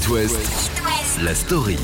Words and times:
It 0.00 0.08
West, 0.08 0.70
la 1.22 1.34
story. 1.34 1.76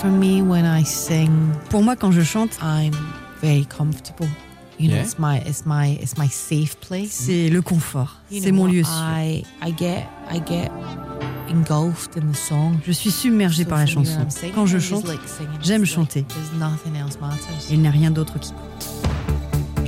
For 0.00 0.08
me, 0.10 0.42
when 0.42 0.64
I 0.64 0.84
sing, 0.84 1.30
Pour 1.70 1.82
moi, 1.82 1.94
quand 1.96 2.10
je 2.12 2.22
chante, 2.22 2.58
I'm 2.62 2.92
very 3.40 3.64
comfortable. 3.66 4.26
You 4.78 4.88
know, 4.88 4.96
Yeah. 4.96 5.02
it's 5.04 5.18
my 5.18 5.38
it's 5.46 5.64
my 5.64 5.96
it's 6.02 6.16
my 6.18 6.28
safe 6.28 6.76
place. 6.76 7.12
c'est 7.12 7.48
le 7.50 7.62
confort. 7.62 8.16
You 8.30 8.40
C'est 8.42 8.50
know, 8.50 8.64
mon 8.64 8.66
lieu 8.66 8.82
sûr. 8.82 8.92
I 8.92 9.44
I 9.62 9.72
get 9.78 10.06
I 10.30 10.40
get 10.44 10.70
engulfed 11.48 12.16
in 12.16 12.32
the 12.32 12.36
song. 12.36 12.78
Je 12.84 12.92
suis 12.92 13.10
submergée 13.12 13.62
So 13.64 13.68
par 13.68 13.78
la 13.78 13.86
chanson. 13.86 14.26
Quand 14.54 14.66
je 14.66 14.78
chante, 14.78 15.04
j'aime 15.62 15.84
chanter. 15.84 16.24
There's 16.24 16.52
nothing 16.58 16.96
else 16.96 17.18
matters. 17.20 17.68
il 17.70 17.80
n'y 17.80 17.86
a 17.88 17.92
rien 17.92 18.10
d'autre 18.10 18.38
qui 18.40 18.50
compte. 18.52 19.01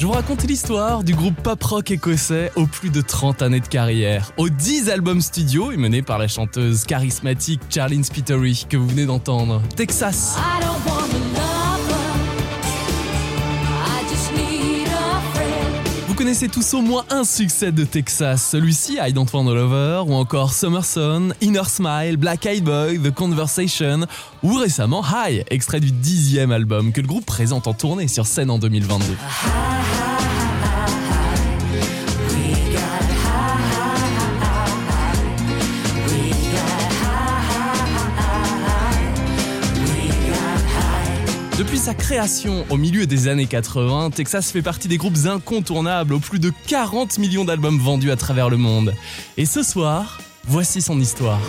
Je 0.05 0.07
vous 0.07 0.13
raconte 0.13 0.43
l'histoire 0.43 1.03
du 1.03 1.15
groupe 1.15 1.35
pop 1.43 1.63
rock 1.63 1.91
écossais 1.91 2.53
aux 2.57 2.67
plus 2.67 2.91
de 2.91 3.01
30 3.01 3.41
années 3.41 3.61
de 3.61 3.67
carrière, 3.67 4.33
aux 4.37 4.51
10 4.51 4.91
albums 4.91 5.23
studio 5.23 5.73
et 5.73 5.79
menés 5.79 6.03
par 6.03 6.19
la 6.19 6.29
chanteuse 6.29 6.85
charismatique 6.85 7.63
Charlene 7.71 8.05
Spiteri 8.05 8.67
que 8.69 8.77
vous 8.77 8.87
venez 8.87 9.07
d'entendre. 9.07 9.63
Texas. 9.77 10.37
Connaissez 16.25 16.49
tous 16.49 16.73
au 16.73 16.81
moins 16.81 17.05
un 17.11 17.23
succès 17.23 17.71
de 17.71 17.85
Texas, 17.85 18.49
celui-ci 18.51 18.97
I 18.99 19.13
Don't 19.13 19.27
Want 19.31 19.47
a 19.47 19.53
Lover 19.53 20.05
ou 20.07 20.15
encore 20.15 20.55
Summer 20.55 20.83
Sun, 20.83 21.35
Inner 21.43 21.65
Smile, 21.67 22.17
Black 22.17 22.47
Eyed 22.47 22.65
Boy, 22.65 22.99
The 22.99 23.11
Conversation 23.11 24.07
ou 24.43 24.55
récemment 24.55 25.05
High, 25.05 25.45
extrait 25.51 25.81
du 25.81 25.91
dixième 25.91 26.51
album 26.51 26.93
que 26.93 27.03
le 27.03 27.07
groupe 27.07 27.27
présente 27.27 27.67
en 27.67 27.75
tournée 27.75 28.09
sur 28.09 28.25
scène 28.25 28.51
en 28.51 28.59
2022. 28.59 29.05
Depuis 41.65 41.79
sa 41.79 41.95
création 41.95 42.67
au 42.69 42.77
milieu 42.77 43.07
des 43.07 43.27
années 43.27 43.47
80, 43.47 44.11
Texas 44.11 44.53
fait 44.53 44.61
partie 44.61 44.87
des 44.87 44.99
groupes 44.99 45.17
incontournables 45.25 46.13
aux 46.13 46.19
plus 46.19 46.39
de 46.39 46.53
40 46.67 47.17
millions 47.17 47.47
d'albums 47.47 47.79
vendus 47.79 48.11
à 48.11 48.17
travers 48.17 48.51
le 48.51 48.59
monde. 48.59 48.93
Et 49.39 49.47
ce 49.47 49.63
soir, 49.63 50.19
voici 50.47 50.83
son 50.83 51.01
histoire. 51.01 51.41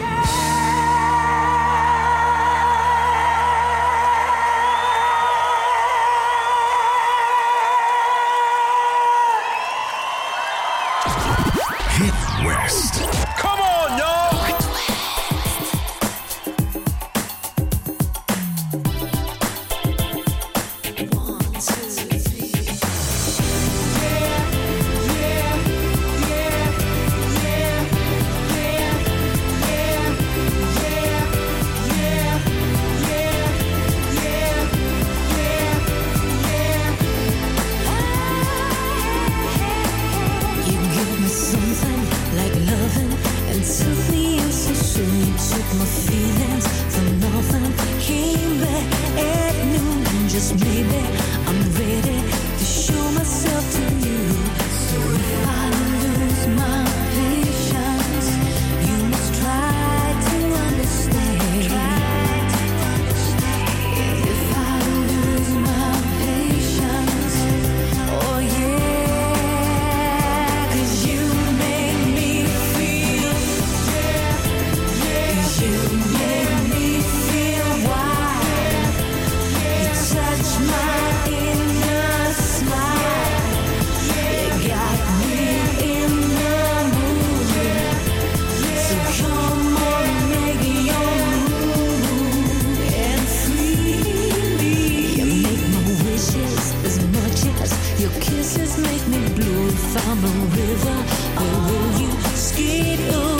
Blue. 99.76 99.86
If 99.86 100.08
I'm 100.08 100.24
a 100.24 100.28
river, 100.56 100.98
where 101.38 101.60
will 101.68 102.02
you 102.02 102.12
skate 102.36 103.35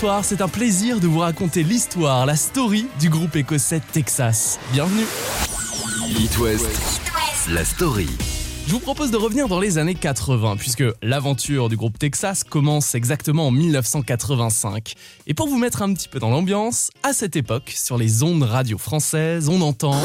soir, 0.00 0.24
c'est 0.24 0.40
un 0.40 0.48
plaisir 0.48 0.98
de 0.98 1.06
vous 1.06 1.18
raconter 1.18 1.62
l'histoire, 1.62 2.24
la 2.24 2.34
story 2.34 2.86
du 2.98 3.10
groupe 3.10 3.36
écossais 3.36 3.82
Texas. 3.92 4.58
Bienvenue 4.72 5.04
It 6.18 6.38
West, 6.38 7.02
la 7.50 7.62
story. 7.66 8.08
Je 8.66 8.72
vous 8.72 8.78
propose 8.78 9.10
de 9.10 9.18
revenir 9.18 9.46
dans 9.46 9.60
les 9.60 9.76
années 9.76 9.94
80, 9.94 10.56
puisque 10.56 10.84
l'aventure 11.02 11.68
du 11.68 11.76
groupe 11.76 11.98
Texas 11.98 12.44
commence 12.44 12.94
exactement 12.94 13.48
en 13.48 13.50
1985. 13.50 14.94
Et 15.26 15.34
pour 15.34 15.48
vous 15.48 15.58
mettre 15.58 15.82
un 15.82 15.92
petit 15.92 16.08
peu 16.08 16.18
dans 16.18 16.30
l'ambiance, 16.30 16.90
à 17.02 17.12
cette 17.12 17.36
époque, 17.36 17.70
sur 17.76 17.98
les 17.98 18.22
ondes 18.22 18.44
radio 18.44 18.78
françaises, 18.78 19.50
on 19.50 19.60
entend 19.60 20.00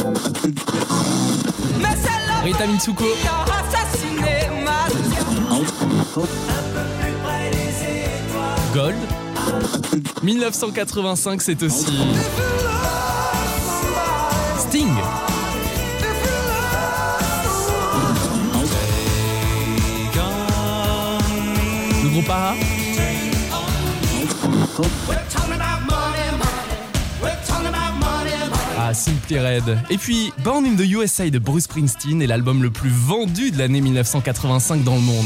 Rita 2.44 2.68
Mitsuko, 2.68 3.06
Gold. 8.74 9.25
1985, 10.24 11.42
c'est 11.42 11.64
aussi 11.64 11.86
Sting. 14.60 14.88
Le 22.04 22.10
groupe 22.10 22.30
AHA. 22.30 22.56
Ah, 28.78 28.94
Simply 28.94 29.40
Red. 29.40 29.80
Et 29.90 29.98
puis, 29.98 30.32
Born 30.44 30.66
in 30.66 30.76
the 30.76 30.88
USA 30.88 31.30
de 31.30 31.40
Bruce 31.40 31.64
Springsteen 31.64 32.22
est 32.22 32.28
l'album 32.28 32.62
le 32.62 32.70
plus 32.70 32.92
vendu 32.92 33.52
de 33.52 33.58
l'année 33.58 33.82
1985 33.82 34.84
dans 34.84 34.96
le 34.96 35.02
monde. 35.02 35.26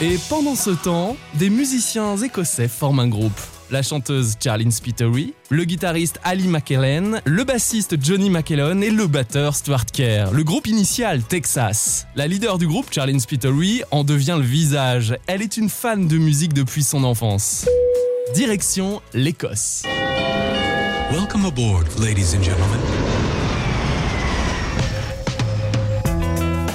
Et 0.00 0.16
pendant 0.28 0.54
ce 0.54 0.70
temps, 0.70 1.16
des 1.34 1.50
musiciens 1.50 2.16
écossais 2.16 2.68
forment 2.68 3.00
un 3.00 3.08
groupe. 3.08 3.40
La 3.72 3.82
chanteuse 3.82 4.34
Charlene 4.42 4.70
Spittery, 4.70 5.34
le 5.50 5.64
guitariste 5.64 6.20
Ali 6.22 6.46
McKellen, 6.46 7.20
le 7.24 7.42
bassiste 7.42 7.96
Johnny 8.00 8.30
McKellon 8.30 8.80
et 8.80 8.90
le 8.90 9.08
batteur 9.08 9.56
Stuart 9.56 9.86
Kerr. 9.86 10.30
Le 10.32 10.44
groupe 10.44 10.68
initial, 10.68 11.22
Texas. 11.24 12.06
La 12.14 12.28
leader 12.28 12.58
du 12.58 12.68
groupe, 12.68 12.92
Charlene 12.92 13.18
Spittery, 13.18 13.82
en 13.90 14.04
devient 14.04 14.36
le 14.38 14.46
visage. 14.46 15.16
Elle 15.26 15.42
est 15.42 15.56
une 15.56 15.68
fan 15.68 16.06
de 16.06 16.16
musique 16.16 16.52
depuis 16.52 16.84
son 16.84 17.02
enfance. 17.02 17.66
Direction 18.36 19.02
l'Écosse. 19.14 19.82
Welcome 21.10 21.44
aboard, 21.44 21.86
ladies 21.98 22.36
and 22.36 22.44
gentlemen. 22.44 22.97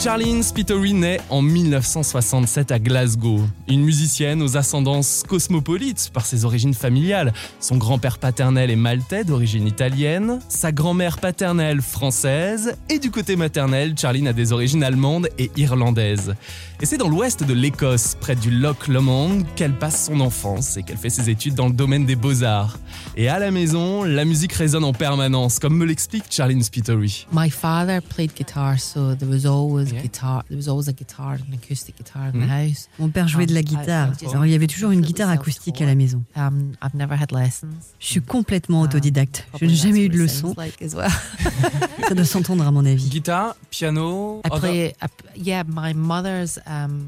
Charlene 0.03 0.43
Spittery 0.43 0.93
naît 0.93 1.21
en 1.29 1.41
1967 1.41 2.73
à 2.73 2.79
Glasgow. 2.79 3.39
Une 3.69 3.85
musicienne 3.85 4.41
aux 4.41 4.57
ascendances 4.57 5.23
cosmopolites 5.25 6.11
par 6.13 6.25
ses 6.25 6.43
origines 6.43 6.73
familiales. 6.73 7.31
Son 7.61 7.77
grand-père 7.77 8.17
paternel 8.17 8.69
est 8.69 8.75
maltais 8.75 9.23
d'origine 9.23 9.65
italienne, 9.65 10.41
sa 10.49 10.73
grand-mère 10.73 11.19
paternelle 11.19 11.81
française, 11.81 12.75
et 12.89 12.99
du 12.99 13.11
côté 13.11 13.37
maternel, 13.37 13.95
Charlene 13.97 14.27
a 14.27 14.33
des 14.33 14.51
origines 14.51 14.83
allemandes 14.83 15.29
et 15.37 15.49
irlandaises. 15.55 16.35
Et 16.81 16.85
c'est 16.85 16.97
dans 16.97 17.07
l'ouest 17.07 17.45
de 17.45 17.53
l'Écosse, 17.53 18.17
près 18.19 18.35
du 18.35 18.51
Loch 18.51 18.89
Lomond, 18.89 19.43
qu'elle 19.55 19.71
passe 19.71 20.07
son 20.07 20.19
enfance 20.19 20.75
et 20.75 20.83
qu'elle 20.83 20.97
fait 20.97 21.09
ses 21.09 21.29
études 21.29 21.55
dans 21.55 21.67
le 21.67 21.73
domaine 21.73 22.05
des 22.05 22.17
beaux-arts. 22.17 22.77
Et 23.15 23.29
à 23.29 23.39
la 23.39 23.51
maison, 23.51 24.03
la 24.03 24.25
musique 24.25 24.51
résonne 24.51 24.83
en 24.83 24.91
permanence, 24.91 25.59
comme 25.59 25.77
me 25.77 25.85
l'explique 25.85 26.25
Charlene 26.29 26.61
Spittery. 26.61 27.25
My 27.31 27.49
father 27.49 28.01
played 28.01 28.33
guitar, 28.35 28.77
so 28.77 29.15
there 29.15 29.29
was 29.29 29.45
always 29.45 29.92
Yeah. 29.93 30.01
guitar. 30.03 30.43
There 30.47 30.57
was 30.57 30.67
always 30.67 30.87
a 30.87 30.93
guitar, 30.93 31.35
an 31.35 31.53
acoustic 31.53 31.95
guitar 31.97 32.29
in 32.33 32.39
the 32.39 32.49
house. 32.49 32.87
Mon 32.99 33.09
père 33.09 33.27
jouait 33.27 33.45
de 33.45 33.53
la 33.53 33.61
guitare. 33.63 34.11
Alors 34.31 34.45
il 34.45 34.51
y 34.51 34.55
avait 34.55 34.67
toujours 34.67 34.91
une 34.91 35.01
guitare 35.01 35.29
acoustique 35.29 35.81
à 35.81 35.85
la 35.85 35.95
maison. 35.95 36.23
Um, 36.35 36.73
I've 36.83 36.95
never 36.95 37.15
had 37.15 37.31
lessons. 37.31 37.67
Je 37.99 38.07
suis 38.07 38.21
complètement 38.21 38.81
Um, 38.81 38.85
autodidacte. 38.85 39.43
Je 39.45 39.49
probably 39.57 39.67
n'ai 39.67 39.75
jamais 39.75 40.05
eu 40.05 40.09
de 40.09 40.15
it 40.15 40.19
leçon. 40.21 40.53
sounds 40.53 40.57
like 40.57 40.81
as 40.81 40.93
well. 40.95 41.09
Ça 42.07 42.13
doit 42.15 42.25
s'entendre 42.25 42.65
à 42.67 42.71
mon 42.71 42.85
avis. 42.85 43.09
Guitare, 43.09 43.55
piano, 43.69 44.41
I 44.45 44.49
other- 44.51 44.59
play. 44.59 44.95
I, 45.01 45.07
yeah, 45.37 45.63
my 45.67 45.93
mother's 45.93 46.59
um, 46.67 47.05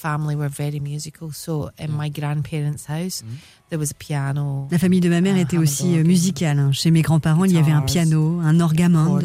family 0.00 0.34
were 0.36 0.48
very 0.48 0.80
musical. 0.80 1.30
So 1.32 1.70
in 1.78 1.88
my 1.96 2.08
grandparents' 2.10 2.86
house, 2.88 3.24
there 3.70 3.78
was 3.78 3.90
a 3.90 3.94
piano, 3.94 4.68
La 4.70 4.78
famille 4.78 5.00
de 5.00 5.08
ma 5.08 5.20
mère 5.20 5.34
Ah, 5.36 5.40
était 5.40 5.58
aussi 5.58 5.98
euh, 5.98 6.04
musicale. 6.04 6.58
hein. 6.58 6.72
Chez 6.72 6.90
mes 6.90 7.02
grands-parents, 7.02 7.44
il 7.44 7.52
y 7.52 7.58
avait 7.58 7.72
un 7.72 7.82
piano, 7.82 8.40
un 8.42 8.60
orgamande, 8.60 9.24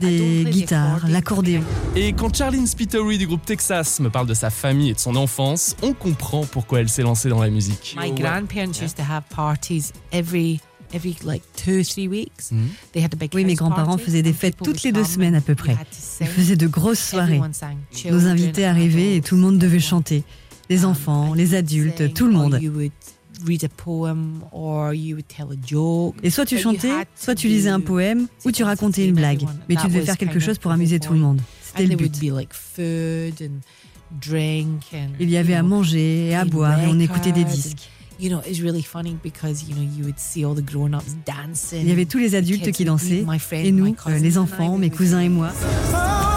des 0.00 0.44
the 0.44 0.50
guitares, 0.50 1.06
l'accordéon. 1.08 1.62
Et 1.96 2.12
quand 2.12 2.34
Charlene 2.34 2.66
Spittery 2.66 3.18
du 3.18 3.26
groupe 3.26 3.44
Texas 3.44 4.00
me 4.00 4.10
parle 4.10 4.26
de 4.26 4.34
sa 4.34 4.50
famille 4.50 4.90
et 4.90 4.94
de 4.94 4.98
son 4.98 5.16
enfance, 5.16 5.76
on 5.82 5.92
comprend 5.94 6.44
pourquoi 6.44 6.80
elle 6.80 6.88
s'est 6.88 7.02
lancée 7.02 7.28
dans 7.28 7.40
la 7.40 7.50
musique. 7.50 7.96
My 7.98 8.10
grandparents 8.12 8.80
used 8.82 8.96
to 8.96 9.02
have 9.02 9.22
parties 9.34 9.92
every 10.12 10.60
every 10.92 11.16
like 11.24 11.42
two 11.56 11.82
three 11.84 12.08
weeks. 12.08 12.52
Mhm. 12.52 12.68
They 12.92 13.02
had 13.04 13.14
a 13.14 13.16
big 13.16 13.34
Oui, 13.34 13.44
mes 13.44 13.54
grands-parents 13.54 13.98
faisaient 13.98 14.22
des 14.22 14.32
fêtes 14.32 14.56
toutes 14.62 14.82
les 14.82 14.92
deux 14.92 15.04
semaines 15.04 15.34
à 15.34 15.40
peu 15.40 15.54
près. 15.54 15.76
Ils 16.20 16.26
faisaient 16.26 16.56
de 16.56 16.66
grosses 16.66 17.00
soirées. 17.00 17.40
Nos 18.10 18.26
invités 18.26 18.64
arrivaient 18.64 19.16
et 19.16 19.20
tout 19.20 19.36
le 19.36 19.42
monde 19.42 19.58
devait 19.58 19.80
chanter. 19.80 20.24
Les 20.70 20.84
enfants, 20.84 21.34
les 21.34 21.54
adultes, 21.54 22.12
tout 22.12 22.26
le 22.26 22.32
monde. 22.32 22.58
you 22.60 22.70
would 22.70 22.92
read 23.46 23.64
a 23.64 23.68
poem 23.68 24.42
or 24.52 24.92
you 24.92 25.14
would 25.16 25.28
tell 25.28 25.46
a 25.50 25.56
joke. 25.66 26.16
Et 26.22 26.30
soit 26.30 26.44
tu 26.44 26.58
chantais, 26.58 26.92
soit 27.16 27.34
tu 27.34 27.48
lisais 27.48 27.70
un 27.70 27.80
poème, 27.80 28.26
ou 28.44 28.52
tu 28.52 28.64
racontais 28.64 29.06
une 29.06 29.14
blague. 29.14 29.44
Mais 29.68 29.76
tu 29.76 29.86
devais 29.86 30.02
faire 30.02 30.18
quelque 30.18 30.40
chose 30.40 30.58
pour 30.58 30.70
amuser 30.70 31.00
tout 31.00 31.12
le 31.12 31.20
monde. 31.20 31.40
C'était 31.62 31.86
le 31.86 31.96
but. 31.96 32.14
Il 35.20 35.30
y 35.30 35.36
avait 35.36 35.54
à 35.54 35.62
manger 35.62 36.28
et 36.28 36.34
à 36.34 36.44
boire 36.44 36.80
et 36.80 36.86
on 36.86 36.98
écoutait 36.98 37.32
des 37.32 37.44
disques. 37.44 37.90
You 38.18 38.30
know, 38.30 38.40
it's 38.44 38.60
really 38.60 38.82
funny 38.82 39.16
because 39.22 39.62
you 39.68 39.76
know 39.76 39.82
you 39.82 40.04
would 40.04 40.18
see 40.18 40.44
all 40.44 40.54
the 40.54 40.62
grown-ups 40.62 41.14
dancing. 41.24 41.82
Il 41.82 41.88
y 41.88 41.92
avait 41.92 42.06
tous 42.06 42.18
les 42.18 42.34
adultes 42.34 42.72
qui 42.72 42.84
dansaient, 42.84 43.24
et 43.52 43.70
nous, 43.70 43.94
euh, 44.06 44.18
les 44.18 44.38
enfants, 44.38 44.76
mes 44.76 44.90
cousins 44.90 45.20
et 45.20 45.28
moi. 45.28 45.52
What's 45.52 46.27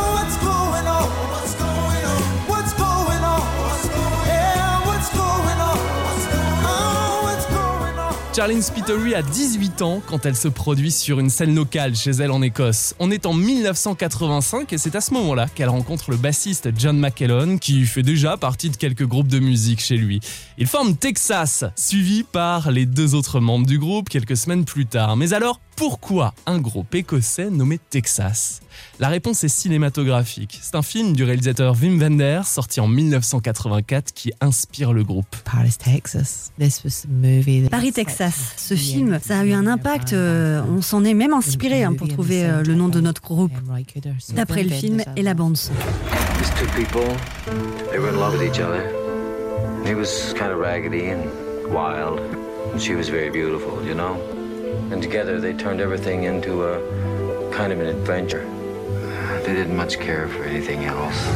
Charlene 8.34 8.62
Spittery 8.62 9.14
a 9.14 9.22
18 9.22 9.82
ans 9.82 10.02
quand 10.08 10.26
elle 10.26 10.38
se 10.38 10.48
produit 10.48 10.90
sur 10.90 11.20
une 11.20 11.30
scène 11.30 11.54
locale 11.54 11.98
chez 11.98 12.12
elle 12.12 12.32
en 12.32 12.42
Écosse. 12.42 12.96
On 12.98 13.12
est 13.12 13.26
en 13.26 13.34
1985 13.34 14.72
et 14.72 14.78
c'est 14.78 14.96
à 14.96 15.02
ce 15.02 15.14
moment-là 15.16 15.48
qu'elle 15.54 15.68
rencontre 15.68 16.12
le 16.12 16.16
bassiste 16.16 16.70
John 16.78 16.98
McKellon 16.98 17.58
qui 17.58 17.86
fait 17.86 18.04
déjà 18.04 18.38
partie 18.38 18.70
de 18.70 18.78
quelques 18.78 19.06
groupes 19.06 19.28
de 19.28 19.40
musique 19.40 19.82
chez 19.82 19.98
lui. 19.98 20.22
Ils 20.58 20.68
forment 20.68 20.96
Texas, 20.96 21.66
suivi 21.76 22.24
par 22.24 22.72
les 22.72 22.86
deux 22.86 23.16
autres 23.16 23.42
membres 23.42 23.68
du 23.68 23.78
groupe 23.78 24.08
quelques 24.08 24.38
semaines 24.38 24.64
plus 24.64 24.86
tard. 24.86 25.18
Mais 25.18 25.34
alors, 25.34 25.60
pourquoi 25.82 26.36
un 26.46 26.60
groupe 26.60 26.94
écossais 26.94 27.50
nommé 27.50 27.80
Texas? 27.90 28.62
La 29.00 29.10
réponse 29.10 29.44
est 29.44 29.48
cinématographique. 29.48 30.60
C'est 30.62 30.76
un 30.76 30.84
film 30.84 31.14
du 31.14 31.24
réalisateur 31.24 31.74
Wim 31.82 32.00
Wenders 32.00 32.46
sorti 32.46 32.80
en 32.80 32.88
1984 32.88 34.14
qui 34.14 34.32
inspire 34.42 34.94
le 34.94 35.04
groupe. 35.04 35.36
Paris, 35.44 35.74
Texas. 35.84 36.52
This 36.60 36.84
was 36.84 37.02
the 37.02 37.10
movie. 37.10 37.64
that- 37.64 37.70
Paris, 37.72 37.94
Texas. 37.94 38.54
Ce 38.58 38.76
film, 38.76 39.18
ça 39.24 39.40
a 39.40 39.44
eu 39.44 39.54
un 39.54 39.66
impact. 39.66 40.14
euh, 40.14 40.62
on 40.70 40.84
s'en 40.84 41.04
est 41.04 41.16
même 41.16 41.34
inspiré 41.34 41.84
hein, 41.84 41.96
pour 41.96 42.08
trouver 42.08 42.46
euh, 42.46 42.62
le 42.62 42.76
nom 42.76 42.88
de 42.88 43.02
notre 43.02 43.24
groupe. 43.24 43.52
D'après 44.36 44.62
le 44.64 44.70
film 44.70 45.02
et 45.16 45.24
la 45.24 45.34
bande 45.34 45.58
son. 45.58 45.72
These 46.38 46.52
two 46.60 46.68
people, 46.76 47.02
they 47.90 47.98
were 47.98 48.10
in 48.14 48.20
love 48.20 48.38
with 48.40 48.48
each 48.48 48.60
other. 48.62 48.84
He 49.84 49.96
was 49.96 50.32
kind 50.38 50.52
of 50.52 50.60
raggedy 50.60 51.10
and 51.10 51.24
wild, 51.74 52.20
and 52.72 52.80
she 52.80 52.94
was 52.94 53.10
very 53.10 53.32
beautiful, 53.32 53.80
you 53.84 53.96
know? 53.96 54.16
And 54.92 55.02
together 55.02 55.40
they 55.40 55.54
turned 55.54 55.82
everything 55.82 56.24
into 56.24 56.64
a 56.64 56.80
kind 57.52 57.72
of 57.72 57.80
an 57.80 57.88
adventure. 57.88 58.46
They 59.46 59.54
didn't 59.54 59.76
much 59.76 59.98
care 60.00 60.28
for 60.28 60.44
anything 60.44 60.86
else. 60.86 61.28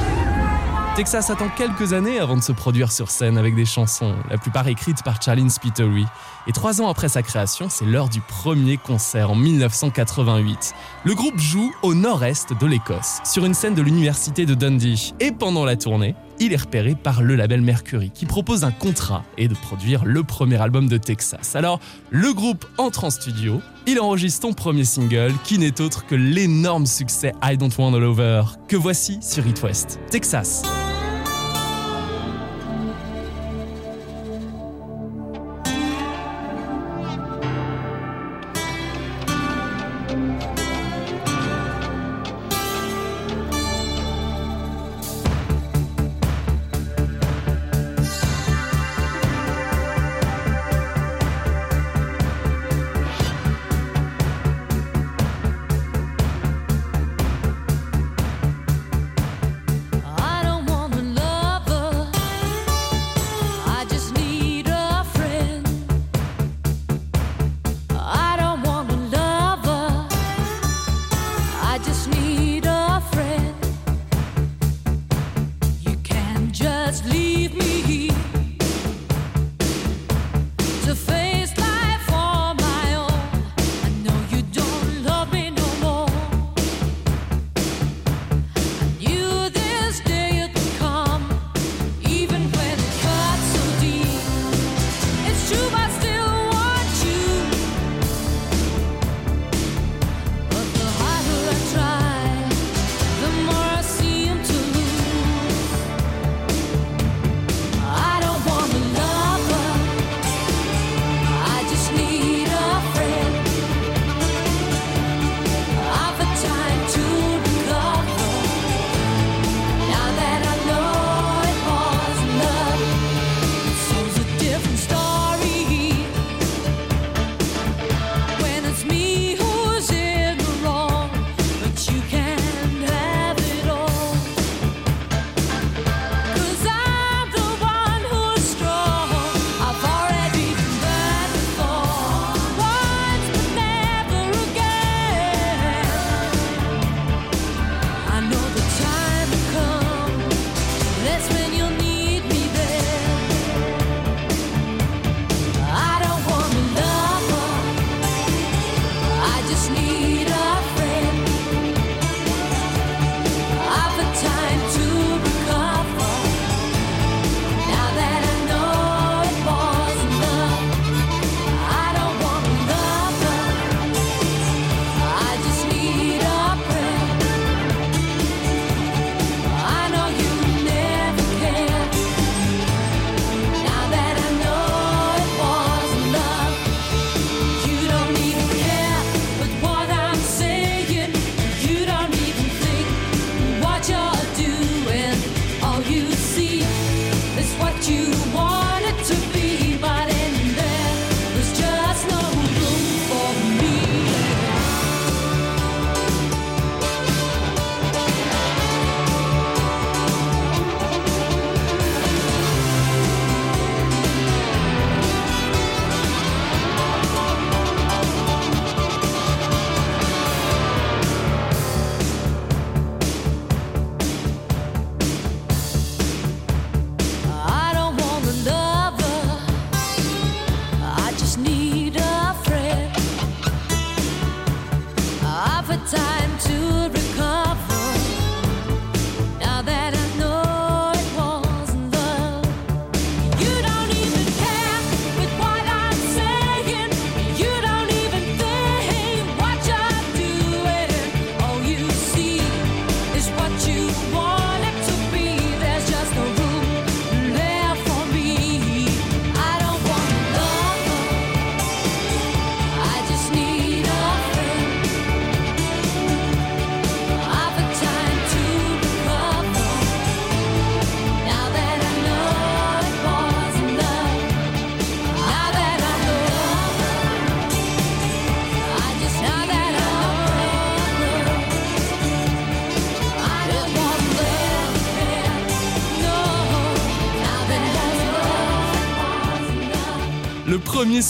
Texas 0.96 1.30
attend 1.30 1.50
quelques 1.50 1.92
années 1.92 2.20
avant 2.20 2.38
de 2.38 2.42
se 2.42 2.54
produire 2.54 2.90
sur 2.90 3.12
scène 3.12 3.38
avec 3.38 3.54
des 3.54 3.66
chansons, 3.66 4.16
la 4.30 4.38
plupart 4.38 4.66
écrites 4.70 5.04
par 5.04 5.22
Charlene 5.22 5.50
Spittery. 5.50 6.06
Et 6.48 6.54
trois 6.54 6.82
ans 6.82 6.88
après 6.88 7.10
sa 7.10 7.22
création, 7.22 7.68
c'est 7.70 7.84
l'heure 7.84 8.08
du 8.08 8.22
premier 8.22 8.78
concert 8.78 9.32
en 9.32 9.36
1988. 9.36 10.74
Le 11.04 11.14
groupe 11.14 11.38
joue 11.38 11.74
au 11.82 11.94
nord-est 11.96 12.54
de 12.58 12.66
l'Écosse, 12.66 13.20
sur 13.26 13.44
une 13.44 13.54
scène 13.54 13.76
de 13.76 13.82
l'université 13.82 14.46
de 14.46 14.54
Dundee. 14.54 15.14
Et 15.20 15.34
pendant 15.34 15.66
la 15.66 15.76
tournée, 15.76 16.16
il 16.40 16.54
est 16.54 16.58
repéré 16.62 16.96
par 16.96 17.22
le 17.22 17.36
label 17.36 17.62
Mercury, 17.62 18.12
qui 18.12 18.26
propose 18.26 18.64
un 18.64 18.72
contrat 18.72 19.24
et 19.38 19.48
de 19.48 19.54
produire 19.54 20.06
le 20.06 20.24
premier 20.24 20.62
album 20.62 20.88
de 20.88 20.98
Texas. 20.98 21.56
Alors, 21.56 21.80
le 22.10 22.34
groupe 22.34 22.66
entre 22.78 23.04
en 23.04 23.10
studio, 23.10 23.62
il 23.88 24.00
enregistre 24.00 24.42
son 24.42 24.54
premier 24.54 24.86
single, 24.86 25.34
qui 25.44 25.58
n'est 25.58 25.82
autre 25.82 26.06
que 26.06 26.16
l'énorme 26.16 26.86
succès 26.86 27.34
I 27.44 27.58
Don't 27.58 27.72
Want 27.78 27.94
All 27.94 28.04
Over, 28.04 28.44
que 28.68 28.76
voici 28.76 29.20
sur 29.22 29.46
It 29.48 29.62
West. 29.64 30.00
Texas. 30.10 30.64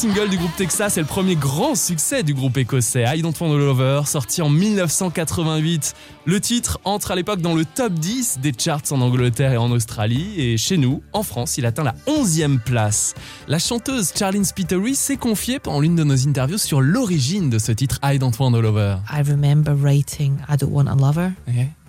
Single 0.06 0.30
du 0.30 0.38
groupe 0.38 0.56
Texas 0.56 0.98
est 0.98 1.02
le 1.02 1.08
premier 1.08 1.36
grand 1.36 1.74
succès 1.74 2.22
du 2.22 2.36
groupe 2.36 2.58
écossais 2.58 3.06
I 3.08 3.24
Don't 3.24 3.34
Want 3.40 3.56
a 3.56 3.58
Lover, 3.58 4.02
sorti 4.06 4.44
en 4.44 4.52
1988. 4.52 5.96
Le 6.26 6.40
titre 6.40 6.80
entre 6.84 7.10
à 7.10 7.16
l'époque 7.16 7.42
dans 7.42 7.56
le 7.56 7.66
top 7.66 7.94
10 7.94 8.38
des 8.40 8.52
charts 8.56 8.84
en 8.92 9.02
Angleterre 9.02 9.54
et 9.54 9.58
en 9.58 9.72
Australie, 9.72 10.40
et 10.40 10.58
chez 10.58 10.78
nous, 10.78 11.02
en 11.12 11.24
France, 11.24 11.58
il 11.58 11.66
atteint 11.66 11.84
la 11.84 11.96
11e 12.06 12.60
place. 12.60 13.16
La 13.48 13.58
chanteuse 13.58 14.14
Charlene 14.16 14.46
Spiteri 14.46 14.94
s'est 14.94 15.18
confiée 15.18 15.58
pendant 15.58 15.80
l'une 15.80 15.96
de 15.96 16.04
nos 16.04 16.28
interviews 16.28 16.60
sur 16.60 16.82
l'origine 16.82 17.50
de 17.50 17.58
ce 17.58 17.72
titre 17.72 18.00
I 18.04 18.20
Don't 18.20 18.34
Want 18.40 18.54
a 18.54 18.62
Lover. 18.62 18.98
I 19.12 19.24
remember 19.28 19.74
writing 19.74 20.38
I 20.48 20.56
Don't 20.56 20.72
Want 20.72 20.88
a 20.88 20.96
Lover 20.96 21.32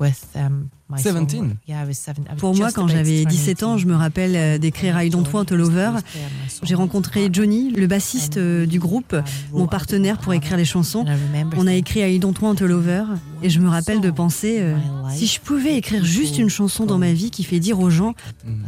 with 0.01 0.25
um, 0.37 0.71
17? 0.95 1.31
song- 1.31 1.57
Yeah, 1.67 1.83
I 1.85 1.87
was 1.89 1.95
seven- 1.95 2.25
I 2.29 2.33
was 2.33 2.37
Pour 2.39 2.55
moi, 2.55 2.71
quand 2.73 2.87
j'avais 2.89 3.23
turn 3.23 3.31
17 3.31 3.63
ans, 3.65 3.75
18. 3.75 3.83
je 3.83 3.87
me 3.93 3.97
rappelle 3.97 4.37
euh, 4.37 4.59
d'écrire 4.59 5.01
I 5.03 5.11
Don't 5.11 5.25
Want 5.33 5.45
a 5.51 5.55
Lover. 5.57 5.91
J'ai 6.63 6.75
rencontré 6.75 7.29
Johnny, 7.33 7.73
le 7.73 7.87
bassiste 7.87 8.37
euh, 8.37 8.67
du 8.67 8.79
groupe, 8.79 9.17
mon 9.53 9.67
partenaire 9.67 10.19
pour 10.19 10.33
écrire 10.33 10.57
les 10.57 10.65
chansons. 10.65 11.05
On 11.57 11.67
a 11.67 11.75
écrit 11.75 12.01
I 12.01 12.19
Don't 12.19 12.35
Want 12.41 12.55
a 12.61 12.65
Lover 12.67 13.05
et 13.43 13.51
je 13.51 13.59
me 13.61 13.69
rappelle 13.69 14.01
de 14.01 14.11
penser 14.11 14.59
euh, 14.61 14.77
si 15.15 15.27
je 15.27 15.41
pouvais 15.41 15.77
écrire 15.77 16.05
juste 16.05 16.39
une 16.39 16.49
chanson 16.51 16.87
dans 16.87 16.99
ma 16.99 17.13
vie 17.13 17.31
qui 17.31 17.43
fait 17.45 17.61
dire 17.61 17.81
aux 17.81 17.91
gens 17.91 18.15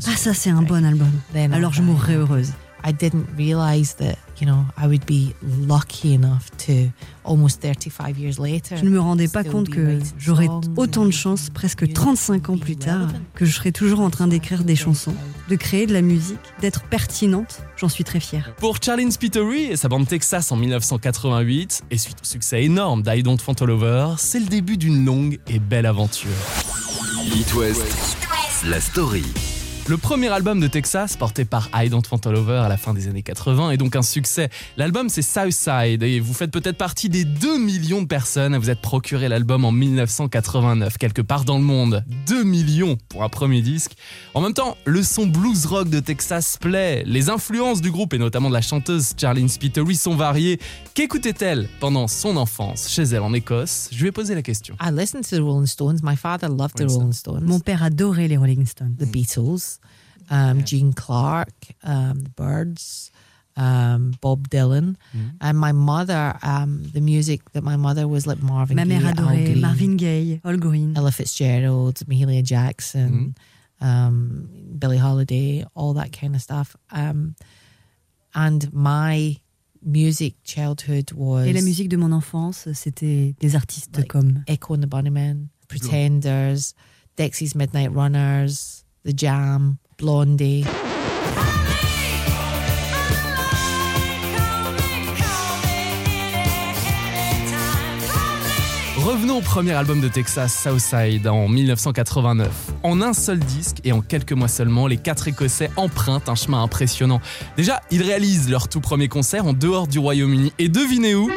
ah 0.07 0.17
ça 0.17 0.35
c'est 0.35 0.51
un 0.51 0.63
bon 0.63 0.85
album. 0.85 1.11
Alors 1.53 1.73
je 1.73 1.83
mourrais 1.83 2.15
heureuse. 2.17 2.53
I 2.89 2.93
didn't 2.93 3.27
realize 3.37 3.97
that, 3.97 4.17
you 4.41 4.47
know, 4.47 4.65
I 4.79 4.87
would 4.87 5.05
be 5.05 5.35
lucky 5.43 6.15
enough 6.15 6.51
to 6.67 6.91
almost 7.23 7.61
35 7.61 8.19
years 8.19 8.39
later. 8.39 8.77
Je 8.79 8.85
ne 8.85 8.89
me 8.89 8.99
rendais 8.99 9.29
pas 9.29 9.45
compte 9.45 9.69
que 9.69 9.99
j'aurais 10.19 10.49
autant 10.77 11.03
de 11.03 11.09
and 11.09 11.13
chance, 11.13 11.51
presque 11.51 11.83
music 11.83 11.97
35 11.97 12.49
ans 12.49 12.57
plus 12.57 12.77
tard, 12.77 13.09
relevant. 13.09 13.21
que 13.35 13.45
je 13.45 13.53
serais 13.55 13.73
toujours 13.73 14.01
en 14.01 14.09
train 14.09 14.27
d'écrire 14.27 14.65
des 14.65 14.75
chansons, 14.75 15.15
de 15.51 15.57
créer 15.57 15.87
de 15.87 15.93
la 15.93 16.01
musique, 16.01 16.39
d'être 16.63 16.83
pertinente. 16.85 17.61
J'en 17.77 17.91
suis 17.91 18.05
très 18.05 18.21
fière. 18.21 18.55
Pour 18.57 18.79
Charlene 18.83 19.11
Spiteri 19.11 19.65
et 19.65 19.77
sa 19.77 19.89
bande 19.89 20.09
Texas 20.09 20.51
en 20.51 20.57
1988, 20.57 21.83
et 21.91 21.99
suite 21.99 22.17
au 22.23 22.25
succès 22.25 22.65
énorme 22.65 23.03
d'I 23.03 23.23
Don't 23.23 23.37
Want 23.47 23.67
Lover, 23.67 24.15
c'est 24.17 24.41
le 24.41 24.47
début 24.47 24.79
d'une 24.79 25.05
longue 25.05 25.39
et 25.47 25.59
belle 25.59 25.85
aventure. 25.85 26.31
It 27.37 27.53
West, 27.55 27.85
la 28.65 28.81
story. 28.81 29.58
Le 29.89 29.97
premier 29.97 30.29
album 30.29 30.61
de 30.61 30.67
Texas, 30.67 31.17
porté 31.17 31.47
par 31.47 31.71
I 31.75 31.89
Don't 31.89 32.03
Want 32.13 32.21
a 32.27 32.31
Lover 32.31 32.59
à 32.59 32.69
la 32.69 32.77
fin 32.77 32.93
des 32.93 33.09
années 33.09 33.23
80, 33.23 33.71
est 33.71 33.79
donc 33.79 33.97
un 33.97 34.03
succès. 34.03 34.51
L'album 34.77 35.09
c'est 35.09 35.23
Southside 35.23 36.03
et 36.03 36.21
vous 36.21 36.35
faites 36.35 36.51
peut-être 36.51 36.77
partie 36.77 37.09
des 37.09 37.25
2 37.25 37.59
millions 37.59 38.03
de 38.03 38.07
personnes 38.07 38.53
à 38.53 38.59
vous 38.59 38.69
être 38.69 38.83
procuré 38.83 39.29
l'album 39.29 39.65
en 39.65 39.73
1989, 39.73 40.99
quelque 40.99 41.23
part 41.23 41.47
dans 41.47 41.57
le 41.57 41.65
monde. 41.65 42.05
2 42.27 42.45
millions 42.45 42.99
pour 43.09 43.25
un 43.25 43.31
premier 43.31 43.63
disque. 43.63 43.93
En 44.35 44.43
même 44.43 44.53
temps, 44.53 44.77
le 44.85 45.03
son 45.03 45.27
blues 45.27 45.65
rock 45.65 45.89
de 45.89 46.01
Texas 46.01 46.59
plaît. 46.61 47.03
Les 47.07 47.31
influences 47.31 47.81
du 47.81 47.91
groupe 47.91 48.13
et 48.13 48.19
notamment 48.19 48.51
de 48.51 48.55
la 48.55 48.61
chanteuse 48.61 49.15
Charlene 49.19 49.49
Spiteri 49.49 49.95
sont 49.95 50.17
variées. 50.17 50.61
Qu'écoutait-elle 50.93 51.67
pendant 51.81 52.09
son 52.09 52.37
enfance 52.37 52.91
chez 52.91 53.05
elle 53.05 53.23
en 53.23 53.33
Écosse? 53.33 53.89
Je 53.91 54.03
lui 54.03 54.09
ai 54.09 54.13
posé 54.13 54.35
la 54.35 54.43
question. 54.43 54.77
I 54.83 54.91
listened 54.93 55.25
to 55.31 55.37
the 55.37 55.41
Rolling 55.41 55.67
Stones. 55.67 56.01
My 56.03 56.17
father 56.17 56.51
loved 56.51 56.75
the? 56.75 56.91
Rolling 56.91 57.13
Stones. 57.15 57.45
Mon 57.45 57.61
père 57.61 57.83
adorait 57.83 58.29
les 58.29 58.37
Rolling 58.37 58.67
Stones. 58.67 58.95
the 58.99 59.07
Beatles, 59.11 59.78
um, 60.31 60.65
Gene 60.65 60.93
Clark, 60.93 61.53
um, 61.83 62.21
the 62.21 62.31
Birds, 62.31 63.11
um, 63.57 64.13
Bob 64.21 64.49
Dylan, 64.49 64.97
and 65.41 65.59
my 65.59 65.73
mother. 65.73 66.39
Um, 66.43 66.85
the 66.93 67.01
music 67.01 67.41
that 67.53 67.63
my 67.65 67.77
mother 67.77 68.07
was 68.07 68.27
like 68.27 68.41
Marvin 68.43 68.77
Ma 68.77 68.85
mère 68.85 69.01
Gaye, 69.01 69.09
Al 69.09 69.15
Green, 69.45 69.61
Marvin 69.61 69.97
Gaye, 69.97 70.41
Al 70.45 70.57
Green. 70.59 70.97
Ella 70.97 71.11
Fitzgerald, 71.11 71.97
Mahalia 72.07 72.43
Jackson, 72.43 73.35
um, 73.81 74.49
Billie 74.79 74.99
Holiday, 74.99 75.65
all 75.75 75.95
that 75.95 76.13
kind 76.13 76.35
of 76.37 76.43
stuff. 76.43 76.77
Um, 76.93 77.35
and 78.35 78.73
my 78.73 79.37
music 79.83 80.35
childhood 80.45 81.13
was 81.13 81.47
Et 81.47 81.53
la 81.53 81.63
musique 81.63 81.89
de 81.89 81.97
mon 81.97 82.13
enfance, 82.13 82.69
c'était 82.75 83.35
des 83.41 83.55
artistes 83.57 83.97
Like- 83.97 84.09
comme 84.09 84.45
Echo 84.47 84.75
and 84.75 84.83
the 84.83 84.87
Bunnymen, 84.89 85.49
Pretenders, 85.69 86.75
Dexy's 87.17 87.55
Midnight 87.55 87.93
Runners, 87.93 88.85
The 89.05 89.13
Jam, 89.13 89.79
Blondie. 90.01 90.65
Revenons 98.97 99.39
au 99.39 99.41
premier 99.41 99.73
album 99.73 100.01
de 100.01 100.07
Texas, 100.07 100.63
Southside, 100.63 101.27
en 101.27 101.49
1989. 101.49 102.49
En 102.85 103.03
un 103.03 103.13
seul 103.13 103.41
disque 103.41 103.79
et 103.83 103.91
en 103.91 104.01
quelques 104.01 104.33
mois 104.33 104.47
seulement, 104.47 104.87
les 104.87 104.99
quatre 104.99 105.27
Écossais 105.27 105.71
empruntent 105.75 106.29
un 106.29 106.37
chemin 106.37 106.63
impressionnant. 106.63 107.21
Déjà, 107.57 107.81
ils 107.91 108.03
réalisent 108.03 108.49
leur 108.49 108.69
tout 108.69 108.81
premier 108.81 109.09
concert 109.09 109.47
en 109.47 109.53
dehors 109.53 109.89
du 109.89 109.99
Royaume-Uni. 109.99 110.53
Et 110.61 110.69
devinez 110.69 111.17
où? 111.17 111.29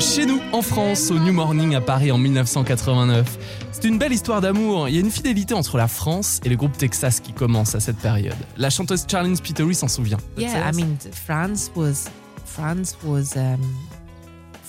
Chez 0.00 0.24
nous, 0.24 0.40
en 0.52 0.62
France, 0.62 1.10
au 1.10 1.18
New 1.18 1.32
Morning 1.34 1.74
à 1.74 1.82
Paris 1.82 2.10
en 2.10 2.16
1989. 2.16 3.38
C'est 3.70 3.84
une 3.84 3.98
belle 3.98 4.14
histoire 4.14 4.40
d'amour. 4.40 4.88
Il 4.88 4.94
y 4.94 4.96
a 4.96 5.00
une 5.00 5.10
fidélité 5.10 5.52
entre 5.52 5.76
la 5.76 5.88
France 5.88 6.40
et 6.42 6.48
le 6.48 6.56
groupe 6.56 6.76
Texas 6.76 7.20
qui 7.20 7.34
commence 7.34 7.74
à 7.74 7.80
cette 7.80 7.98
période. 7.98 8.34
La 8.56 8.70
chanteuse 8.70 9.04
Charlene 9.06 9.36
Spiteri 9.36 9.74
s'en 9.74 9.88
souvient. 9.88 10.16
Yeah, 10.38 10.70
I 10.70 10.74
mean, 10.74 10.96
France 11.12 11.70
was 11.76 12.08
France 12.46 12.96
was 13.04 13.36
um, 13.36 13.60